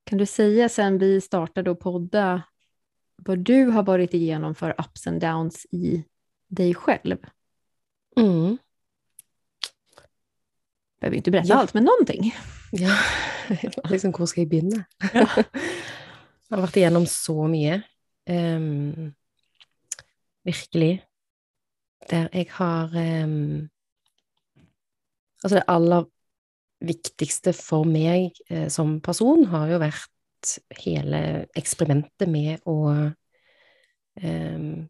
[0.05, 2.43] Kan du säga sen vi startade och podda
[3.17, 6.05] vad du har varit igenom för ups and downs i
[6.49, 7.19] dig själv?
[8.17, 8.59] Mm.
[11.01, 11.55] Behöver inte berätta Ja.
[11.57, 12.35] allt, men någonting.
[12.73, 12.97] Ja,
[13.91, 14.85] liksom hvor skal jeg begynne?
[15.15, 15.27] Ja.
[16.49, 17.83] jeg har vært igjennom så mye.
[18.27, 19.13] Ehm,
[20.47, 21.03] virkelig.
[22.11, 23.69] Der jeg har ehm,
[25.45, 26.05] Altså, det aller
[26.81, 32.77] viktigste for meg eh, som person har jo vært hele eksperimentet med å
[34.23, 34.89] ehm,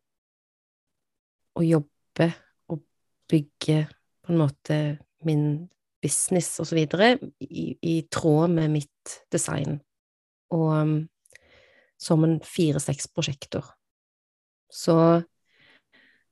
[1.57, 2.29] Å jobbe
[2.73, 2.83] og
[3.31, 3.87] bygge
[4.23, 4.79] på en måte
[5.27, 5.67] min
[6.03, 6.79] business osv.
[6.79, 9.81] i, i tråd med mitt design.
[10.55, 10.97] Og um,
[12.01, 13.65] som en fire-seks prosjekter.
[14.71, 14.97] Så,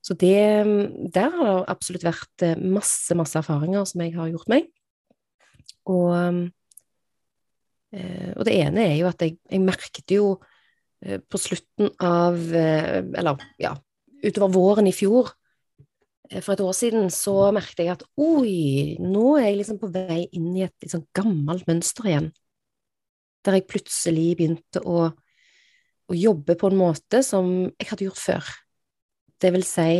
[0.04, 4.32] så det um, Der har det absolutt vært eh, masse, masse erfaringer som jeg har
[4.32, 4.68] gjort meg.
[5.88, 6.42] Og, um,
[7.94, 10.36] eh, og det ene er jo at jeg, jeg merket jo
[11.04, 13.74] eh, på slutten av Eller, ja,
[14.24, 15.30] utover våren i fjor
[16.30, 19.92] eh, for et år siden så merket jeg at oi, nå er jeg liksom på
[19.94, 22.30] vei inn i et sånn gammelt mønster igjen.
[23.44, 28.52] Der jeg plutselig begynte å, å jobbe på en måte som jeg hadde gjort før.
[29.40, 29.90] Det vil si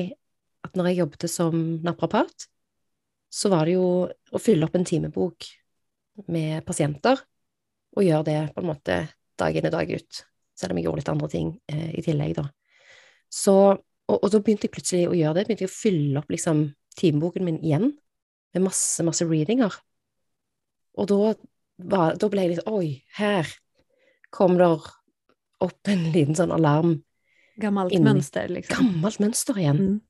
[0.65, 2.49] at når jeg jobbet som naprapat,
[3.35, 5.49] så var det jo å fylle opp en timebok
[6.31, 7.19] med pasienter,
[7.95, 8.99] og gjøre det på en måte
[9.39, 10.21] dag inn og dag ut,
[10.55, 12.47] selv om jeg gjorde litt andre ting eh, i tillegg, da.
[13.31, 13.57] Så
[14.11, 15.47] og, og da begynte jeg plutselig å gjøre det.
[15.49, 16.65] Begynte jeg å fylle opp liksom
[16.99, 17.91] timeboken min igjen
[18.55, 19.75] med masse, masse readinger.
[21.01, 21.33] Og da,
[21.91, 23.49] var, da ble jeg litt Oi, her
[24.35, 24.69] kom det
[25.65, 26.99] opp en liten sånn alarm.
[27.61, 28.11] Gammalt Inni.
[28.11, 28.75] mönster liksom.
[28.77, 29.81] Gammelt mønster igjen.
[29.81, 30.01] Mm.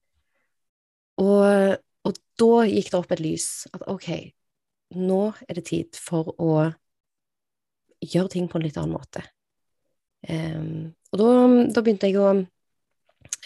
[1.25, 1.77] Og,
[2.09, 3.49] og da gikk det opp et lys.
[3.77, 4.09] At ok,
[4.99, 6.57] nå er det tid for å
[8.05, 9.23] gjøre ting på en litt annen måte.
[10.25, 11.31] Em, og da,
[11.77, 12.33] da begynte jeg å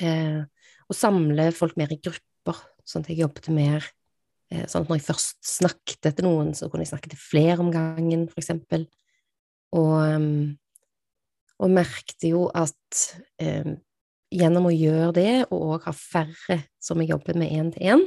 [0.04, 0.42] eh,
[0.88, 3.84] å samle folk mer i grupper, sånn at jeg jobbet mer
[4.52, 7.58] eh, Sånn at når jeg først snakket til noen, så kunne jeg snakke til flere
[7.60, 8.54] om gangen, f.eks.
[9.76, 10.28] Og, eh,
[11.58, 13.02] og merkte jo at
[13.42, 13.76] eh,
[14.32, 18.04] gjennom å gjøre det, og òg ha færre som jeg jobber med én til én,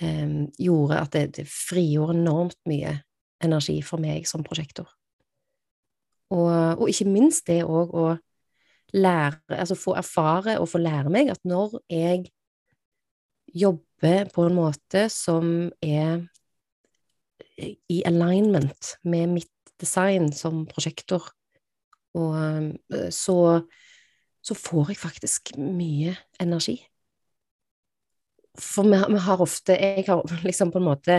[0.00, 2.98] eh, gjorde at det, det frigjorde enormt mye
[3.42, 4.88] energi for meg som prosjektor.
[6.32, 8.06] Og, og ikke minst det òg å
[8.92, 12.26] lære, altså få erfare og få lære meg at når jeg
[13.54, 16.22] jobber på en måte som er
[17.88, 21.30] i alignment med mitt design som prosjektor,
[22.14, 22.36] Og
[22.92, 23.36] eh, så,
[24.44, 26.76] så får jeg faktisk mye energi.
[28.60, 31.14] For vi, vi har ofte Jeg har liksom på en måte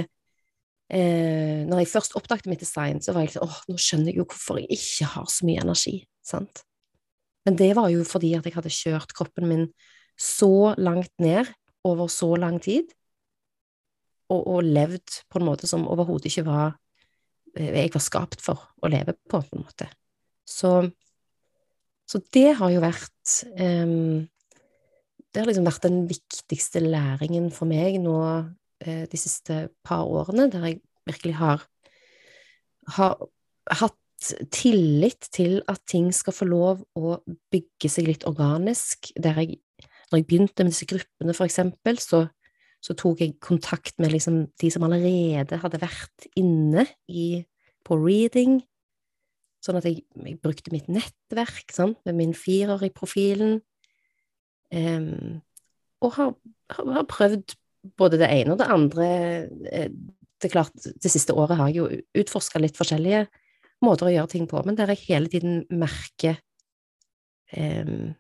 [0.93, 4.21] eh, Når jeg først oppdaget mitt design, så var jeg liksom åh, nå skjønner jeg
[4.21, 5.95] jo hvorfor jeg ikke har så mye energi.
[6.23, 6.61] sant?
[7.47, 9.65] Men det var jo fordi at jeg hadde kjørt kroppen min
[10.19, 11.49] så langt ned
[11.83, 12.87] over så lang tid,
[14.31, 16.77] og, og levd på en måte som overhodet ikke var
[17.57, 19.89] eh, jeg var skapt for å leve på, på en måte.
[20.47, 20.71] Så,
[22.07, 24.23] så det har jo vært um,
[25.31, 30.49] Det har liksom vært den viktigste læringen for meg nå uh, de siste par årene,
[30.51, 31.67] der jeg virkelig har,
[32.95, 33.27] har
[33.81, 33.99] hatt
[34.53, 37.17] tillit til at ting skal få lov å
[37.53, 39.11] bygge seg litt organisk.
[39.19, 39.59] Der jeg,
[40.11, 42.25] når jeg begynte med disse gruppene, for eksempel, så,
[42.83, 47.43] så tok jeg kontakt med liksom de som allerede hadde vært inne i,
[47.83, 48.61] på reading,
[49.63, 53.61] sånn at jeg, jeg brukte mitt nettverk sant, med min firer i profilen,
[54.75, 55.39] um,
[56.03, 56.33] og har,
[56.75, 57.55] har, prøvd
[57.99, 59.07] både det ene og det andre.
[59.71, 59.87] Eh,
[60.43, 63.21] det klart, det siste året har jeg jo utforska litt forskjellige
[63.85, 66.39] måter å gjøre ting på, men der jeg hele tiden merker
[67.57, 68.13] um,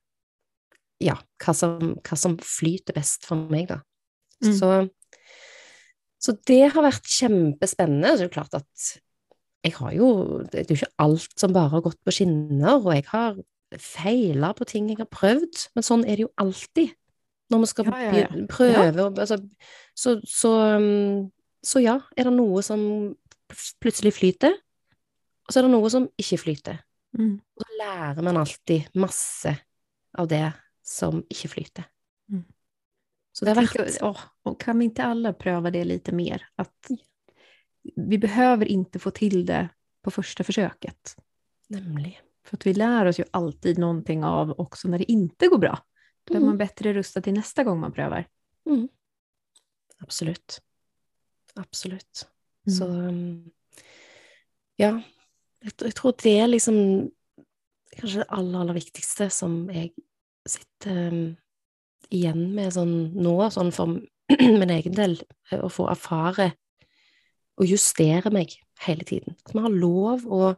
[1.03, 3.81] ja, hva som, hva som, flyter best for meg, da.
[4.43, 4.53] Mm.
[4.57, 4.69] Så,
[6.21, 8.15] så, det har vært kjempespennende.
[8.15, 8.91] Det er jo klart at
[9.63, 10.07] jeg har jo
[10.51, 13.39] Det er jo ikke alt som bare har gått på skinner, og jeg har
[13.79, 16.91] feila på ting jeg har prøvd, men sånn er det jo alltid
[17.51, 18.43] når vi skal ja, ja, ja.
[18.49, 19.37] prøve altså,
[19.97, 20.51] så, så,
[21.65, 22.83] så ja, er det noe som
[23.83, 24.55] plutselig flyter,
[25.43, 26.81] og så er det noe som ikke flyter.
[27.19, 27.35] Mm.
[27.37, 29.53] Og så lærer man alltid masse
[30.17, 30.45] av det
[30.85, 31.87] som ikke flyter.
[32.31, 32.45] Mm.
[33.33, 34.21] Så det har vært åh,
[34.59, 36.45] Kan vi ikke alle prøve det litt mer?
[36.61, 36.91] At
[37.83, 39.65] vi behøver ikke få til det
[40.03, 41.15] på første forsøket.
[41.73, 42.15] Nemlig.
[42.47, 45.73] For vi lærer oss jo alltid noe av også når det ikke går bra.
[46.23, 46.49] Da er mm.
[46.51, 48.27] man bedre rustet til neste gang man prøver.
[48.69, 48.85] Mm.
[50.03, 50.59] Absolutt.
[51.59, 52.27] Absolutt.
[52.67, 52.73] Mm.
[52.75, 53.51] Så um,
[54.79, 54.93] ja,
[55.63, 56.77] jeg, tror det er liksom
[57.93, 59.93] kanskje det aller, aller viktigste som jeg
[60.49, 61.21] sitter um,
[62.13, 63.99] igjen med sånn nå, sånn for
[64.61, 65.17] min egen del,
[65.55, 66.51] å få erfare
[67.59, 69.37] og justere meg hele tiden.
[69.45, 70.53] At vi har lov å,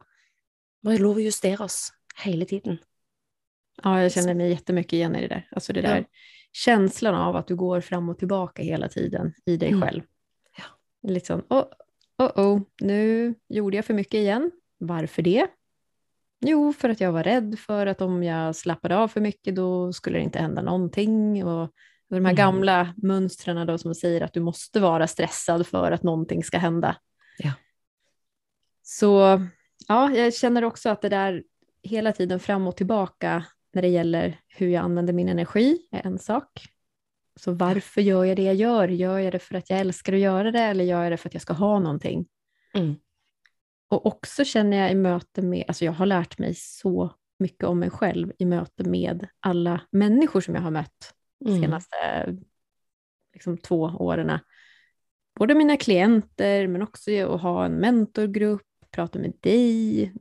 [0.86, 1.90] vi har lov å justere oss
[2.24, 2.80] hele tiden.
[3.82, 5.48] Ja, jeg kjenner meg jättemycket igjen i det der.
[5.52, 6.28] Alltså det der ja.
[6.56, 10.06] känslan av at du går fram og tilbake hele tiden i selv.
[10.06, 10.06] Mm.
[10.62, 10.70] Ja.
[11.12, 11.68] Litt sånn, oh,
[12.24, 13.00] oh, oh, nå
[13.52, 14.48] gjorde jeg for mye igjen.
[14.88, 15.48] Varför det?
[16.46, 19.94] Jo, för att jag var rädd för att om jag slappade av för mycket då
[19.94, 21.46] skulle det inte hända någonting.
[21.46, 21.72] Och
[22.10, 22.36] de här mm.
[22.36, 26.96] gamla mönstren då som säger att du måste vara stressad för att någonting ska hända.
[27.38, 27.52] Ja.
[28.84, 29.42] Så
[29.88, 31.44] ja, jag känner också att det där
[31.84, 36.20] hela tiden fram och tillbaka när det gäller hur jag använder min energi är en
[36.20, 36.66] sak.
[37.40, 38.88] Så varför gör jag det jag gör?
[38.88, 41.30] Gör jag det för att jag älskar att göra det eller gör jag det för
[41.30, 42.28] att jag ska ha någonting?
[42.74, 42.96] Mm.
[43.90, 47.80] Och också känner jag i möte med, alltså jag har lärt mig så mycket om
[47.80, 51.62] mig själv i möte med alla människor som jag har mött de mm.
[51.62, 51.96] senaste
[53.34, 54.40] liksom, två åren.
[55.40, 60.14] Både mina klienter, men också att ha en mentorgrupp, prata med dig,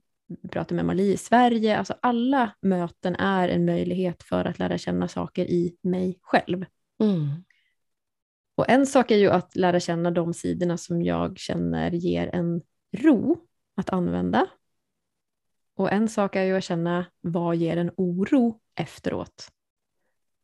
[0.50, 1.79] prata med Malie i Sverige.
[1.79, 6.64] Alltså alla möten är en möjlighet för att lära känna saker i mig själv.
[7.00, 7.29] Mm.
[8.57, 12.62] Och en sak är ju att lära känna de sidorna som jag känner ger en
[12.96, 13.37] ro
[13.74, 14.46] att använda.
[15.76, 19.50] Och en sak är ju att känna vad ger en oro efteråt.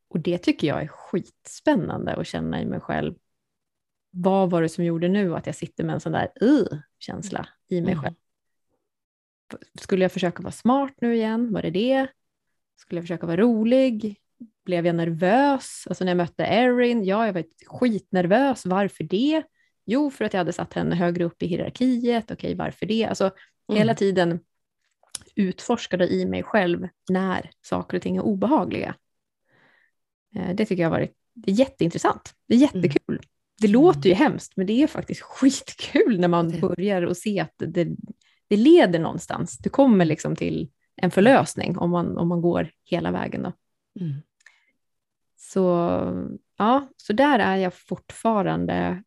[0.08, 3.14] Och det tycker jag är skitspännande att känna i mig själv.
[4.10, 7.48] Vad var det som gjorde nu att jag sitter med en sån där uh, känsla
[7.68, 8.02] i mig mm.
[8.04, 8.14] själv?
[9.80, 11.52] Skulle jag försöka vara smart nu igen?
[11.52, 12.06] Var det det?
[12.76, 14.16] Skulle jag försöka vara rolig?
[14.64, 15.84] Blev jag nervös?
[15.88, 18.66] Alltså när jag mötte Erin, ja, jag var skitnervös.
[18.66, 19.42] Varför det?
[19.90, 22.30] Jo, för att jag hade satt henne högre upp i hierarkiet.
[22.30, 23.04] Okej, varför det?
[23.04, 23.78] Alltså mm.
[23.78, 24.40] hela tiden
[25.34, 28.94] utforskade i mig själv när saker och ting är obehagliga.
[30.34, 32.34] Eh, det tycker jag har varit det är jätteintressant.
[32.48, 32.68] Det är mm.
[32.82, 33.14] jättekul.
[33.14, 33.22] Mm.
[33.60, 37.54] Det låter ju hemskt, men det är faktiskt skitkul när man börjar och se att
[37.56, 37.88] det,
[38.48, 39.58] det leder någonstans.
[39.58, 43.42] Du kommer liksom till en förlösning om man, om man går hela vägen.
[43.42, 43.52] Då.
[44.00, 44.22] Mm.
[45.36, 45.62] Så,
[46.58, 49.02] ja, så där är jag fortfarande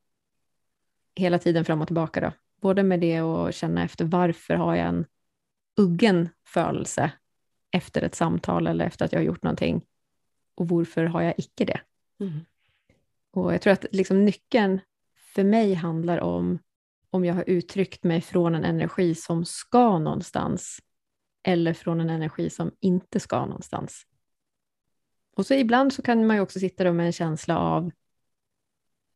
[1.15, 2.21] hela tiden fram och tillbaka.
[2.21, 2.31] Då.
[2.61, 5.05] Både med det och känna efter varför har jag en
[5.77, 7.11] uggen födelse
[7.71, 9.81] efter ett samtal eller efter att jag har gjort någonting
[10.55, 11.81] och varför har jag icke det?
[12.19, 12.39] Mm.
[13.31, 14.79] Och jag tror att liksom nyckeln
[15.15, 16.59] för mig handlar om
[17.09, 20.79] om jag har uttryckt mig från en energi som ska någonstans
[21.43, 24.05] eller från en energi som inte ska någonstans.
[25.35, 27.91] Och så ibland så kan man ju också sitta med en känsla av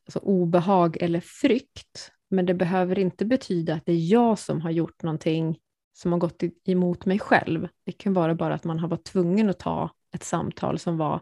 [0.08, 4.72] alltså obehag eller frykt, men det behöver inte betyda att det är jag som har
[4.72, 5.60] gjort någonting
[5.94, 7.68] som har gått emot mig själv.
[7.86, 11.22] Det kan vara bara att man har varit tvungen att ta ett samtal som var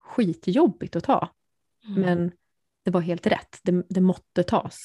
[0.00, 1.28] skitjobbigt att ta.
[1.88, 2.00] Mm.
[2.00, 2.32] Men
[2.84, 4.78] det var helt rätt, det, det måtte tas.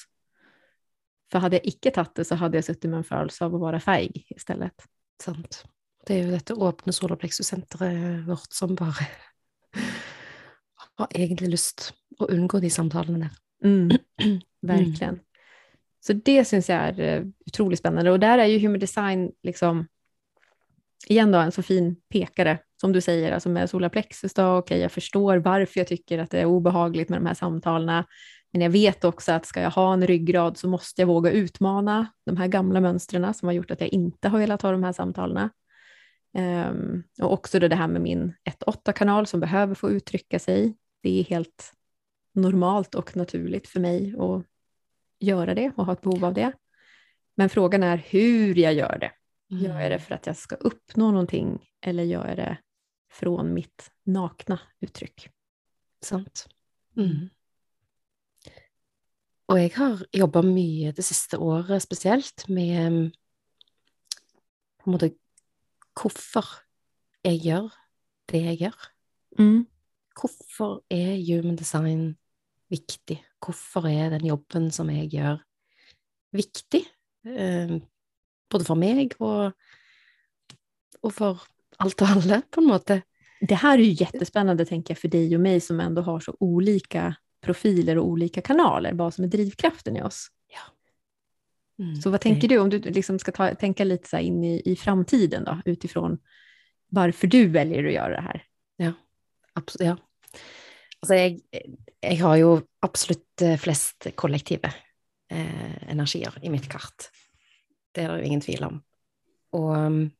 [1.31, 3.62] För hade jag icke tagit det så hade jag suttit med en følelse av att
[3.62, 4.86] vara feig istället.
[5.23, 5.65] Sant.
[6.05, 8.93] Det är ju detta öppna solarplexuscentret vårt som bara
[10.97, 13.29] har egentligen lust att undgå de samtalen där.
[13.63, 13.89] Mm,
[14.62, 15.13] verkligen.
[15.13, 15.25] Mm.
[15.99, 19.88] Så det syns jag är eh, otroligt spännande och där är ju human design liksom
[21.07, 24.79] igen då en så fin pekare som du säger, alltså med solarplexus då, okej okay,
[24.79, 28.03] jag förstår varför jag tycker att det är obehagligt med de här samtalen,
[28.53, 32.07] men jag vet också att ska jag ha en ryggrad så måste jag våga utmana
[32.25, 34.93] de här gamla mönstren som har gjort att jag inte har velat ha de här
[34.93, 35.49] samtalen.
[36.38, 38.33] Um, och också det här med min
[38.65, 40.75] 1-8-kanal som behöver få uttrycka sig.
[41.08, 41.74] Det är helt
[42.32, 44.46] normalt och naturligt för mig att
[45.20, 46.54] göra det och ha ett behov av det.
[47.36, 49.12] Men frågan är hur jag gör det.
[49.52, 49.63] Mm.
[49.63, 52.58] Gör jag det för att jag ska uppnå någonting eller gör jag det
[53.12, 55.30] från mitt nakna uttryck?
[56.02, 56.48] Sant.
[56.98, 57.30] Mm.
[59.48, 63.15] Og jeg har jobba mye det siste året spesielt med
[64.84, 65.13] på en måte
[65.96, 66.52] hvorfor
[67.24, 67.72] jeg gjør
[68.28, 68.91] det jeg gjør.
[69.39, 69.67] Mm.
[70.17, 72.15] Hvorfor er human design
[72.71, 73.19] viktig?
[73.43, 75.38] Hvorfor er den jobben som jeg gjør,
[76.36, 76.82] viktig?
[77.27, 77.77] Eh,
[78.49, 79.53] både for meg og,
[81.03, 81.45] og for
[81.77, 83.03] allt och alla på något sätt.
[83.41, 86.38] Det här är ju jättespännande tänker jag för dig och mig som ändå har så
[86.39, 90.27] olika profiler och olika kanaler, vad som är drivkraften i oss.
[90.47, 90.60] Ja.
[91.84, 92.56] Mm, så vad tänker det...
[92.56, 96.19] du om du liksom ska ta, tänka lite så in i, i framtiden då, utifrån
[96.89, 98.43] varför du väljer att göra det här?
[98.77, 98.93] Ja,
[99.53, 99.88] absolut.
[99.88, 100.07] Ja.
[101.08, 101.38] Altså jag,
[102.04, 102.48] jeg, har ju
[102.84, 104.67] absolut eh, flest kollektiva
[105.32, 107.06] eh, energier i mitt kart.
[107.96, 108.82] Det er det jo ingen tvil om.
[109.56, 110.12] Och, ehm,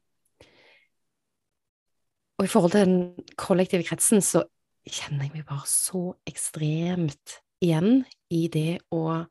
[2.38, 4.45] og i förhållande till den kollektiva kretsen så
[4.88, 9.26] kjenner jeg meg bare så ekstremt igjen i det å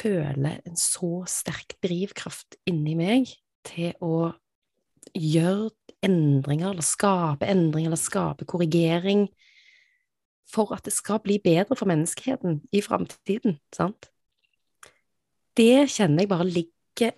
[0.00, 3.28] føle en så sterk drivkraft inni meg
[3.68, 4.30] til å
[5.12, 5.68] gjøre
[6.00, 9.26] endringer, eller skape endringer, eller skape korrigering,
[10.48, 14.10] for at det skal bli bedre for menneskeheten i framtiden, sant?
[15.58, 17.14] Det kjenner jeg bare ligger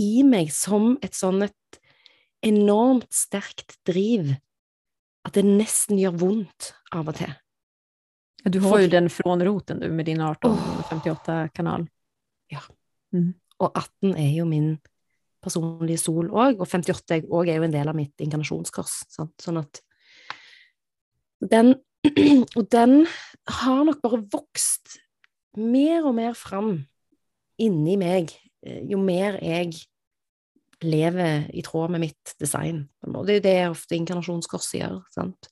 [0.00, 1.80] i meg som et sånn et
[2.44, 4.34] enormt sterkt driv
[5.24, 7.32] att det nästan gör ont av och till.
[8.44, 11.86] Du har ju den från roten du med din 1858-kanal.
[12.48, 12.60] Ja.
[13.12, 13.34] Mm.
[13.56, 14.78] Och 18 är ju min
[15.40, 19.04] personliga sol òg, och 58 òg är ju en del av mitt inkarnationskors.
[19.08, 19.40] Sant?
[19.40, 19.80] Sånn at
[21.40, 21.74] den,
[22.58, 23.06] og den
[23.46, 25.00] har nog bara vuxit
[25.56, 26.84] mer och mer fram
[27.58, 28.32] inni meg
[28.66, 29.74] eh, jo mer jag
[30.80, 32.88] lever i tråd med mitt design.
[33.06, 34.98] Og det er jo det ofte inkarnasjonskorset gjør.
[35.14, 35.48] sant?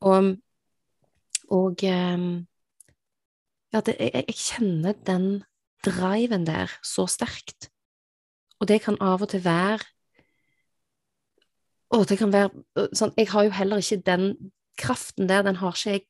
[0.00, 0.34] Og,
[1.48, 2.26] og eh,
[3.72, 5.44] ja, det, jeg, jeg, kjenner den
[5.84, 7.70] driven der så sterkt.
[8.60, 9.84] Og det kan av og til være
[11.94, 14.24] Å, det kan være eh, sånn Jeg har jo heller ikke den
[14.80, 16.06] kraften der, den har ikke jeg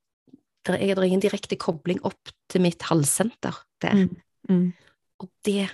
[0.67, 3.95] Det er ingen direkte kobling opp til mitt halssenter der.
[3.95, 4.17] Mm,
[4.51, 4.73] mm.
[5.23, 5.69] Og det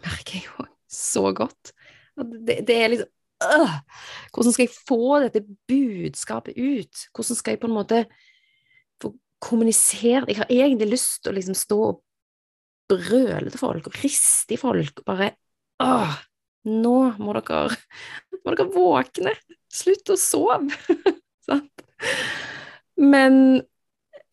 [0.00, 1.74] merker jeg jo så godt.
[2.16, 3.10] Det, det er liksom
[3.44, 3.74] øh,
[4.32, 7.04] Hvordan skal jeg få dette budskapet ut?
[7.12, 8.00] Hvordan skal jeg på en måte
[9.02, 12.02] få kommunisere Jeg har egentlig lyst til å liksom stå og
[12.92, 15.32] brøle til folk og riste i folk bare
[15.82, 16.16] Åh,
[16.68, 17.76] nå må dere,
[18.44, 19.32] må dere våkne!
[19.72, 20.68] Slutt å sove!
[22.96, 23.62] Men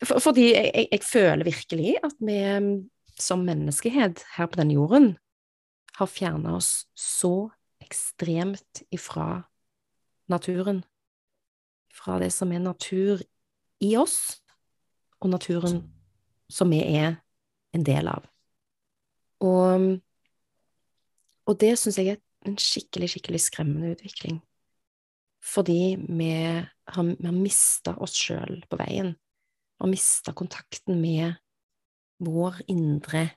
[0.04, 4.76] for, fordi jeg, jeg, jeg, føler virkelig at vi mm, som menneskehet her på denne
[4.76, 5.12] jorden
[5.98, 7.50] har fjerna oss så
[7.84, 9.42] ekstremt ifra
[10.30, 10.84] naturen.
[11.92, 13.20] Fra det som er natur
[13.82, 14.40] i oss,
[15.20, 15.82] og naturen
[16.50, 17.18] som vi er
[17.76, 18.24] en del av.
[19.44, 19.92] Og, mm,
[21.48, 24.40] og det syns jeg er en skikkelig, skikkelig skremmende utvikling.
[25.44, 26.32] Fordi vi
[26.94, 29.14] har, vi har mista oss sjøl på veien.
[29.14, 31.38] Vi har mista kontakten med
[32.20, 33.28] vår indre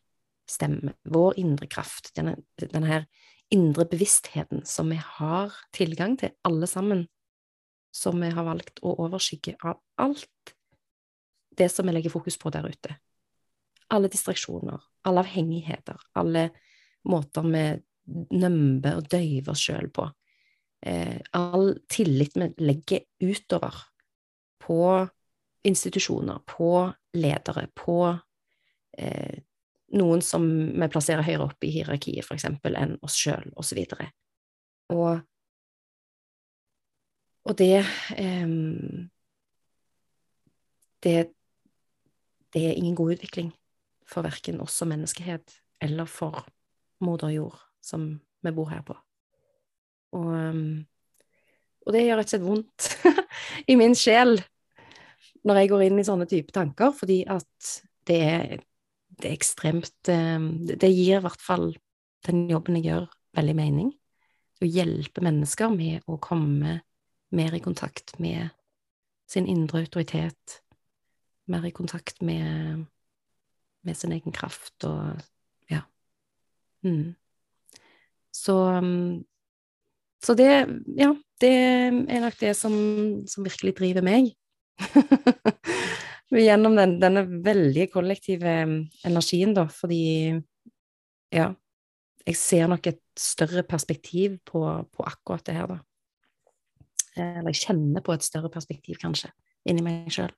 [0.50, 3.06] stemme, vår indre kraft, denne, denne her
[3.54, 7.06] indre bevisstheten som vi har tilgang til, alle sammen,
[7.94, 10.54] som vi har valgt å overskygge av alt
[11.54, 12.96] det som vi legger fokus på der ute.
[13.94, 16.48] Alle distraksjoner, alle avhengigheter, alle
[17.06, 17.66] måter vi
[18.34, 20.08] nømber og døyver oss sjøl på
[20.86, 23.76] eh, all tillit vi legger utover
[24.60, 25.08] på
[25.64, 27.98] institusjoner, på ledere, på
[28.98, 29.40] eh,
[29.96, 33.78] noen som vi plasserer høyere opp i hierarkiet, f.eks., enn oss sjøl, og så.
[34.94, 35.22] Og,
[37.48, 37.86] og det,
[38.18, 38.58] eh,
[41.04, 41.18] det
[42.54, 43.48] Det er ingen god utvikling
[44.06, 46.46] for verken oss som menneskehet eller for
[47.02, 48.94] moder jord, som vi bor her på.
[50.14, 50.66] Og, ehm,
[51.84, 52.90] og det gjør rett og slett vondt
[53.72, 54.38] i min sjel
[55.44, 57.74] når jeg går inn i sånne type tanker, fordi at
[58.08, 58.62] det er,
[59.20, 61.72] det er ekstremt ehm, Det gir i hvert fall
[62.28, 63.90] den jobben jeg gjør, veldig mening.
[64.64, 66.78] Å hjelpe mennesker med å komme
[67.34, 68.54] mer i kontakt med
[69.28, 70.62] sin indre autoritet,
[71.52, 72.86] mer i kontakt med,
[73.84, 75.20] med sin egen kraft og
[75.72, 75.82] ja.
[76.86, 77.16] Mm.
[78.32, 79.24] Så, ehm,
[80.24, 80.50] så det
[80.98, 81.12] Ja,
[81.42, 82.74] det er nok det som,
[83.28, 84.32] som virkelig driver meg.
[86.34, 88.54] Gjennom den, denne veldig kollektive
[89.06, 90.40] energien, da, fordi
[91.34, 91.52] Ja,
[92.24, 94.62] jeg ser nok et større perspektiv på,
[94.94, 95.80] på akkurat det her, da.
[97.18, 99.30] Eh, eller jeg kjenner på et større perspektiv, kanskje,
[99.68, 100.32] inni meg sjøl.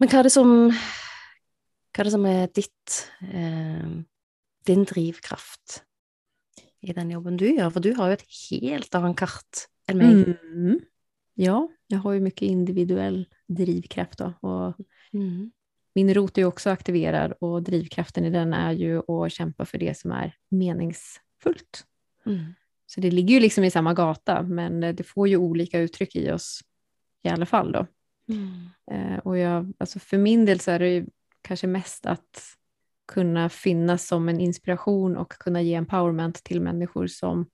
[0.00, 2.94] Men hva er det som Hva er det som er ditt
[3.26, 3.90] eh,
[4.64, 5.82] Din drivkraft
[6.82, 7.70] i den jobben du gjør?
[7.70, 10.36] For du har jo et helt annet kart enn meg.
[10.54, 10.78] Mm.
[11.40, 14.74] Ja, jag har ju mycket individuell drivkraft då, och
[15.12, 15.50] Mm.
[15.94, 19.78] min rot är ju också aktiverad och drivkraften i den är ju att kämpa för
[19.78, 21.84] det som är meningsfullt.
[22.26, 22.54] Mm.
[22.86, 26.30] Så det ligger ju liksom i samma gata, men det får ju olika uttryck i
[26.32, 26.60] oss
[27.22, 27.86] i alla fall då.
[28.28, 28.68] Mm.
[28.90, 31.06] Eh, och jag, alltså för min del så är det ju
[31.42, 32.56] kanske mest att
[33.10, 37.46] kunna finnas som en inspiration och kunna ge empowerment till människor som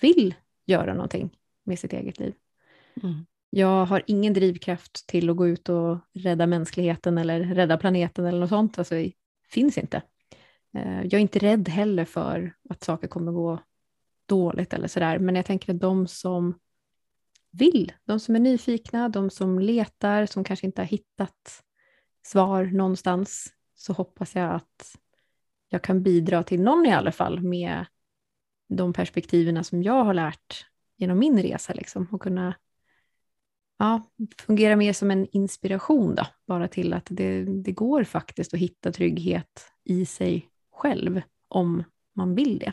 [0.00, 0.34] vill
[0.66, 1.30] göra någonting
[1.64, 2.34] med sitt eget liv.
[3.02, 3.26] Mm.
[3.50, 8.40] Jag har ingen drivkraft till att gå ut och rädda mänskligheten eller rädda planeten eller
[8.40, 8.78] något sånt.
[8.78, 9.12] Alltså, det
[9.48, 10.02] finns inte.
[10.74, 13.58] Eh, Jag är inte rädd heller för att saker kommer gå
[14.26, 15.18] dåligt eller sådär.
[15.18, 16.54] Men jag tänker att de som
[17.50, 21.62] vill, de som är nyfikna, de som letar, som kanske inte har hittat
[22.26, 24.96] svar någonstans, så hoppas jag att
[25.68, 27.86] jag kan bidra till någon i alla fall med
[28.68, 30.66] de perspektiven som jag har lärt
[30.96, 32.54] genom min resa liksom, och kunna
[33.78, 34.02] ja,
[34.38, 38.92] fungera mer som en inspiration då, bara till att det, det går faktiskt att hitta
[38.92, 42.72] trygghet i sig själv om man vill det.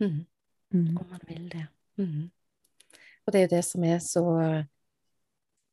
[0.00, 0.24] Mm.
[0.72, 0.96] Mm.
[0.96, 1.66] Om man vil det.
[2.02, 2.30] Mm.
[3.26, 4.24] Og det jo det som er så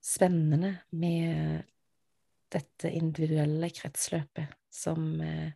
[0.03, 1.63] spennende med
[2.53, 5.51] dette individuelle kretsløpet, som eh,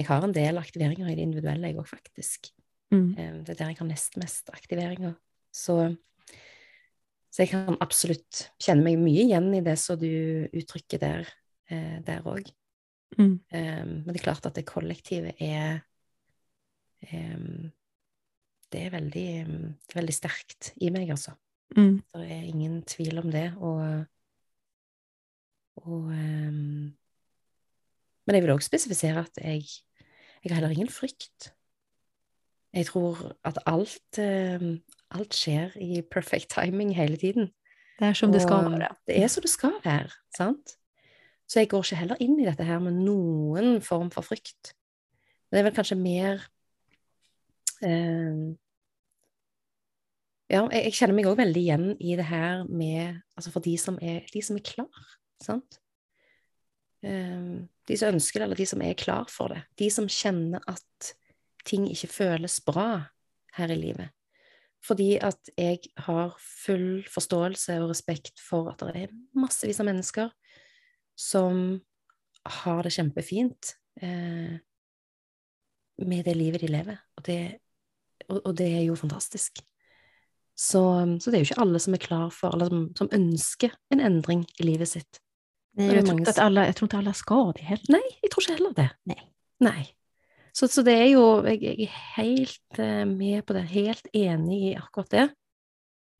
[0.00, 2.50] Jeg har en del aktiveringer i det individuelle, jeg òg, faktisk.
[2.90, 3.10] Mm.
[3.18, 5.14] Eh, Det er der jeg har nest mest aktiveringer.
[5.52, 5.76] Så,
[7.30, 11.28] så jeg kan absolutt kjenne meg mye igjen i det som du uttrykker der
[11.70, 12.50] eh, òg.
[13.18, 13.40] Mm.
[13.50, 15.80] men det er klart at det kollektive er
[17.10, 17.72] em,
[18.70, 19.30] Det er veldig,
[19.82, 21.34] det er veldig sterkt i meg, altså.
[21.74, 21.96] Mm.
[22.14, 23.48] Det er ingen tvil om det.
[23.58, 24.06] Og,
[25.76, 26.96] og em,
[28.26, 29.64] Men jeg vil også spesifisere at jeg,
[30.44, 31.54] jeg har heller ingen frykt.
[32.72, 37.50] Jeg tror at alt, em, alt skjer i perfect timing hele tiden.
[38.00, 38.96] Det är som det ska Og vara.
[39.06, 40.76] Det er som det skal være, sant?
[41.48, 44.72] Så jeg går ikke heller inn i dette her med noen form for frykt.
[45.50, 46.46] Men det er vel kanskje mer
[47.82, 48.56] eh,
[50.50, 53.76] Ja, jeg, jeg kjenner meg òg veldig igjen i det her med Altså for de
[53.78, 55.04] som er, de som er klar,
[55.44, 55.80] sant?
[57.06, 59.64] Ehm, de som ønsker det, eller de som er klar for det.
[59.80, 61.12] De som kjenner at
[61.68, 62.88] ting ikke føles bra
[63.56, 64.12] her i livet.
[64.84, 70.30] Fordi at jeg har full forståelse og respekt for at det er massevis av mennesker
[71.20, 71.80] som
[72.48, 74.56] har det kjempefint eh,
[76.00, 77.02] med det livet de lever.
[77.18, 77.40] Og det,
[78.30, 79.60] og, og det er jo fantastisk.
[80.56, 80.80] Så,
[81.20, 84.00] så det er jo ikke alle som er klar for, eller som, som ønsker en
[84.04, 85.20] endring i livet sitt.
[85.72, 87.84] Nej, är jag, tror inte att som- alla, jag tror inte alla ska det heller.
[87.88, 88.90] Nei, jeg tror ikke heller det.
[89.04, 89.20] Nei.
[89.60, 89.86] Nei.
[90.52, 94.62] Så, så det er jo Jeg, jeg er helt eh, med på det, helt enig
[94.72, 95.28] i akkurat det.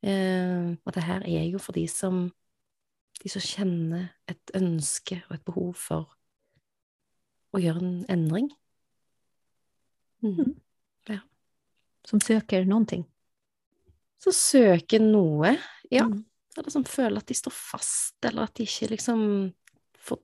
[0.02, 2.30] Eh, og det her er jo for de som
[3.22, 6.06] De som kjenner et ønske og et behov for
[7.52, 8.46] å gjøre en endring.
[10.22, 10.38] Mm.
[11.08, 11.20] Mm.
[12.06, 13.04] Som söker någonting.
[14.18, 15.58] Så søker noe,
[15.90, 16.24] ja, Mm.
[16.60, 19.22] Eller som føler at de står fast, eller at de ikke liksom
[19.98, 20.18] får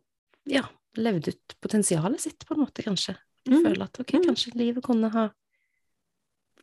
[0.52, 0.62] ja,
[0.96, 3.16] levd ut potensialet sitt, på en måte, kanskje.
[3.46, 3.64] De Mm.
[3.64, 4.24] føler at ok, Mm.
[4.26, 5.28] kanskje livet kunne ha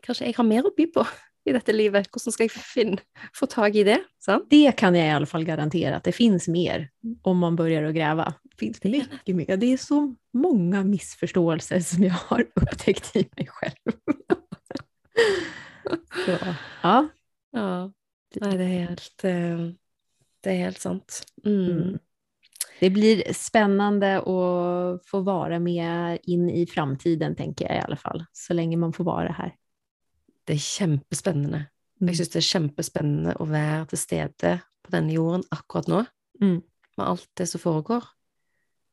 [0.01, 1.07] kanske jag har mer att by på
[1.45, 2.07] i detta livet.
[2.13, 2.97] Hur ska jag finna,
[3.33, 4.03] få tag i det?
[4.19, 4.47] Sant?
[4.49, 6.89] Det kan jag i alla fall garantera, att det finns mer
[7.21, 8.33] om man börjar att gräva.
[8.43, 9.57] Det finns Det mycket mer.
[9.57, 13.75] Det är så många missförståelser som jag har upptäckt i mig själv.
[16.25, 16.37] så,
[16.83, 17.07] ja.
[17.51, 17.91] Ja,
[18.41, 19.73] nej, det är helt, eh,
[20.41, 21.23] det är helt sant.
[21.45, 21.71] Mm.
[21.71, 21.99] Mm.
[22.79, 28.25] Det blir spännande att få vara med in i framtiden, tänker jag i alla fall,
[28.31, 29.55] så länge man får vara här.
[30.43, 31.57] Det är kjempespennende.
[32.01, 32.09] Mm.
[32.11, 36.05] Jeg syns det er kjempespennende å være til stede på denne jorden akkurat nå,
[36.41, 36.61] Mm.
[36.97, 38.03] med alt det som foregår,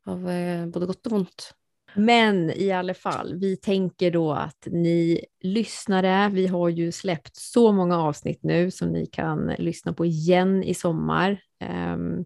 [0.07, 1.53] av eh, både godt og vondt.
[1.95, 7.73] Men i alla fall, vi tänker då att ni lyssnare, vi har ju släppt så
[7.73, 11.43] många avsnitt nu som ni kan lyssna på igen i sommar.
[11.61, 12.25] Ehm,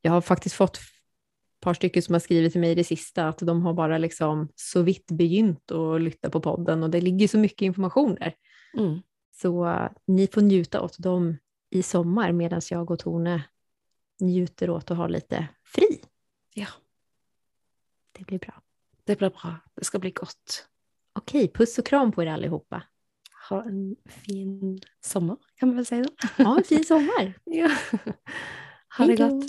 [0.00, 0.82] jag har faktiskt fått ett
[1.60, 4.48] par stycken som har skrivit till mig i det sista att de har bara liksom
[4.54, 8.34] så vitt begynt att lyssna på podden och det ligger så mycket information där.
[8.78, 9.00] Mm.
[9.32, 11.36] Så eh, ni får njuta åt dem
[11.70, 13.42] i sommar medan jag och Tone
[14.20, 16.00] njuter åt att ha lite fri.
[16.54, 16.66] Ja,
[18.12, 18.63] Det blir bra.
[19.06, 19.54] Det blir bra.
[19.76, 20.66] Det skal bli godt.
[21.18, 22.82] Okej, puss och kram på er allihopa.
[23.48, 26.44] Ha en fin sommer, kan man vel si da.
[26.44, 27.32] Ha en fin sommar.
[27.44, 27.70] Ja.
[28.98, 29.28] Ha det Hej då.
[29.28, 29.44] godt.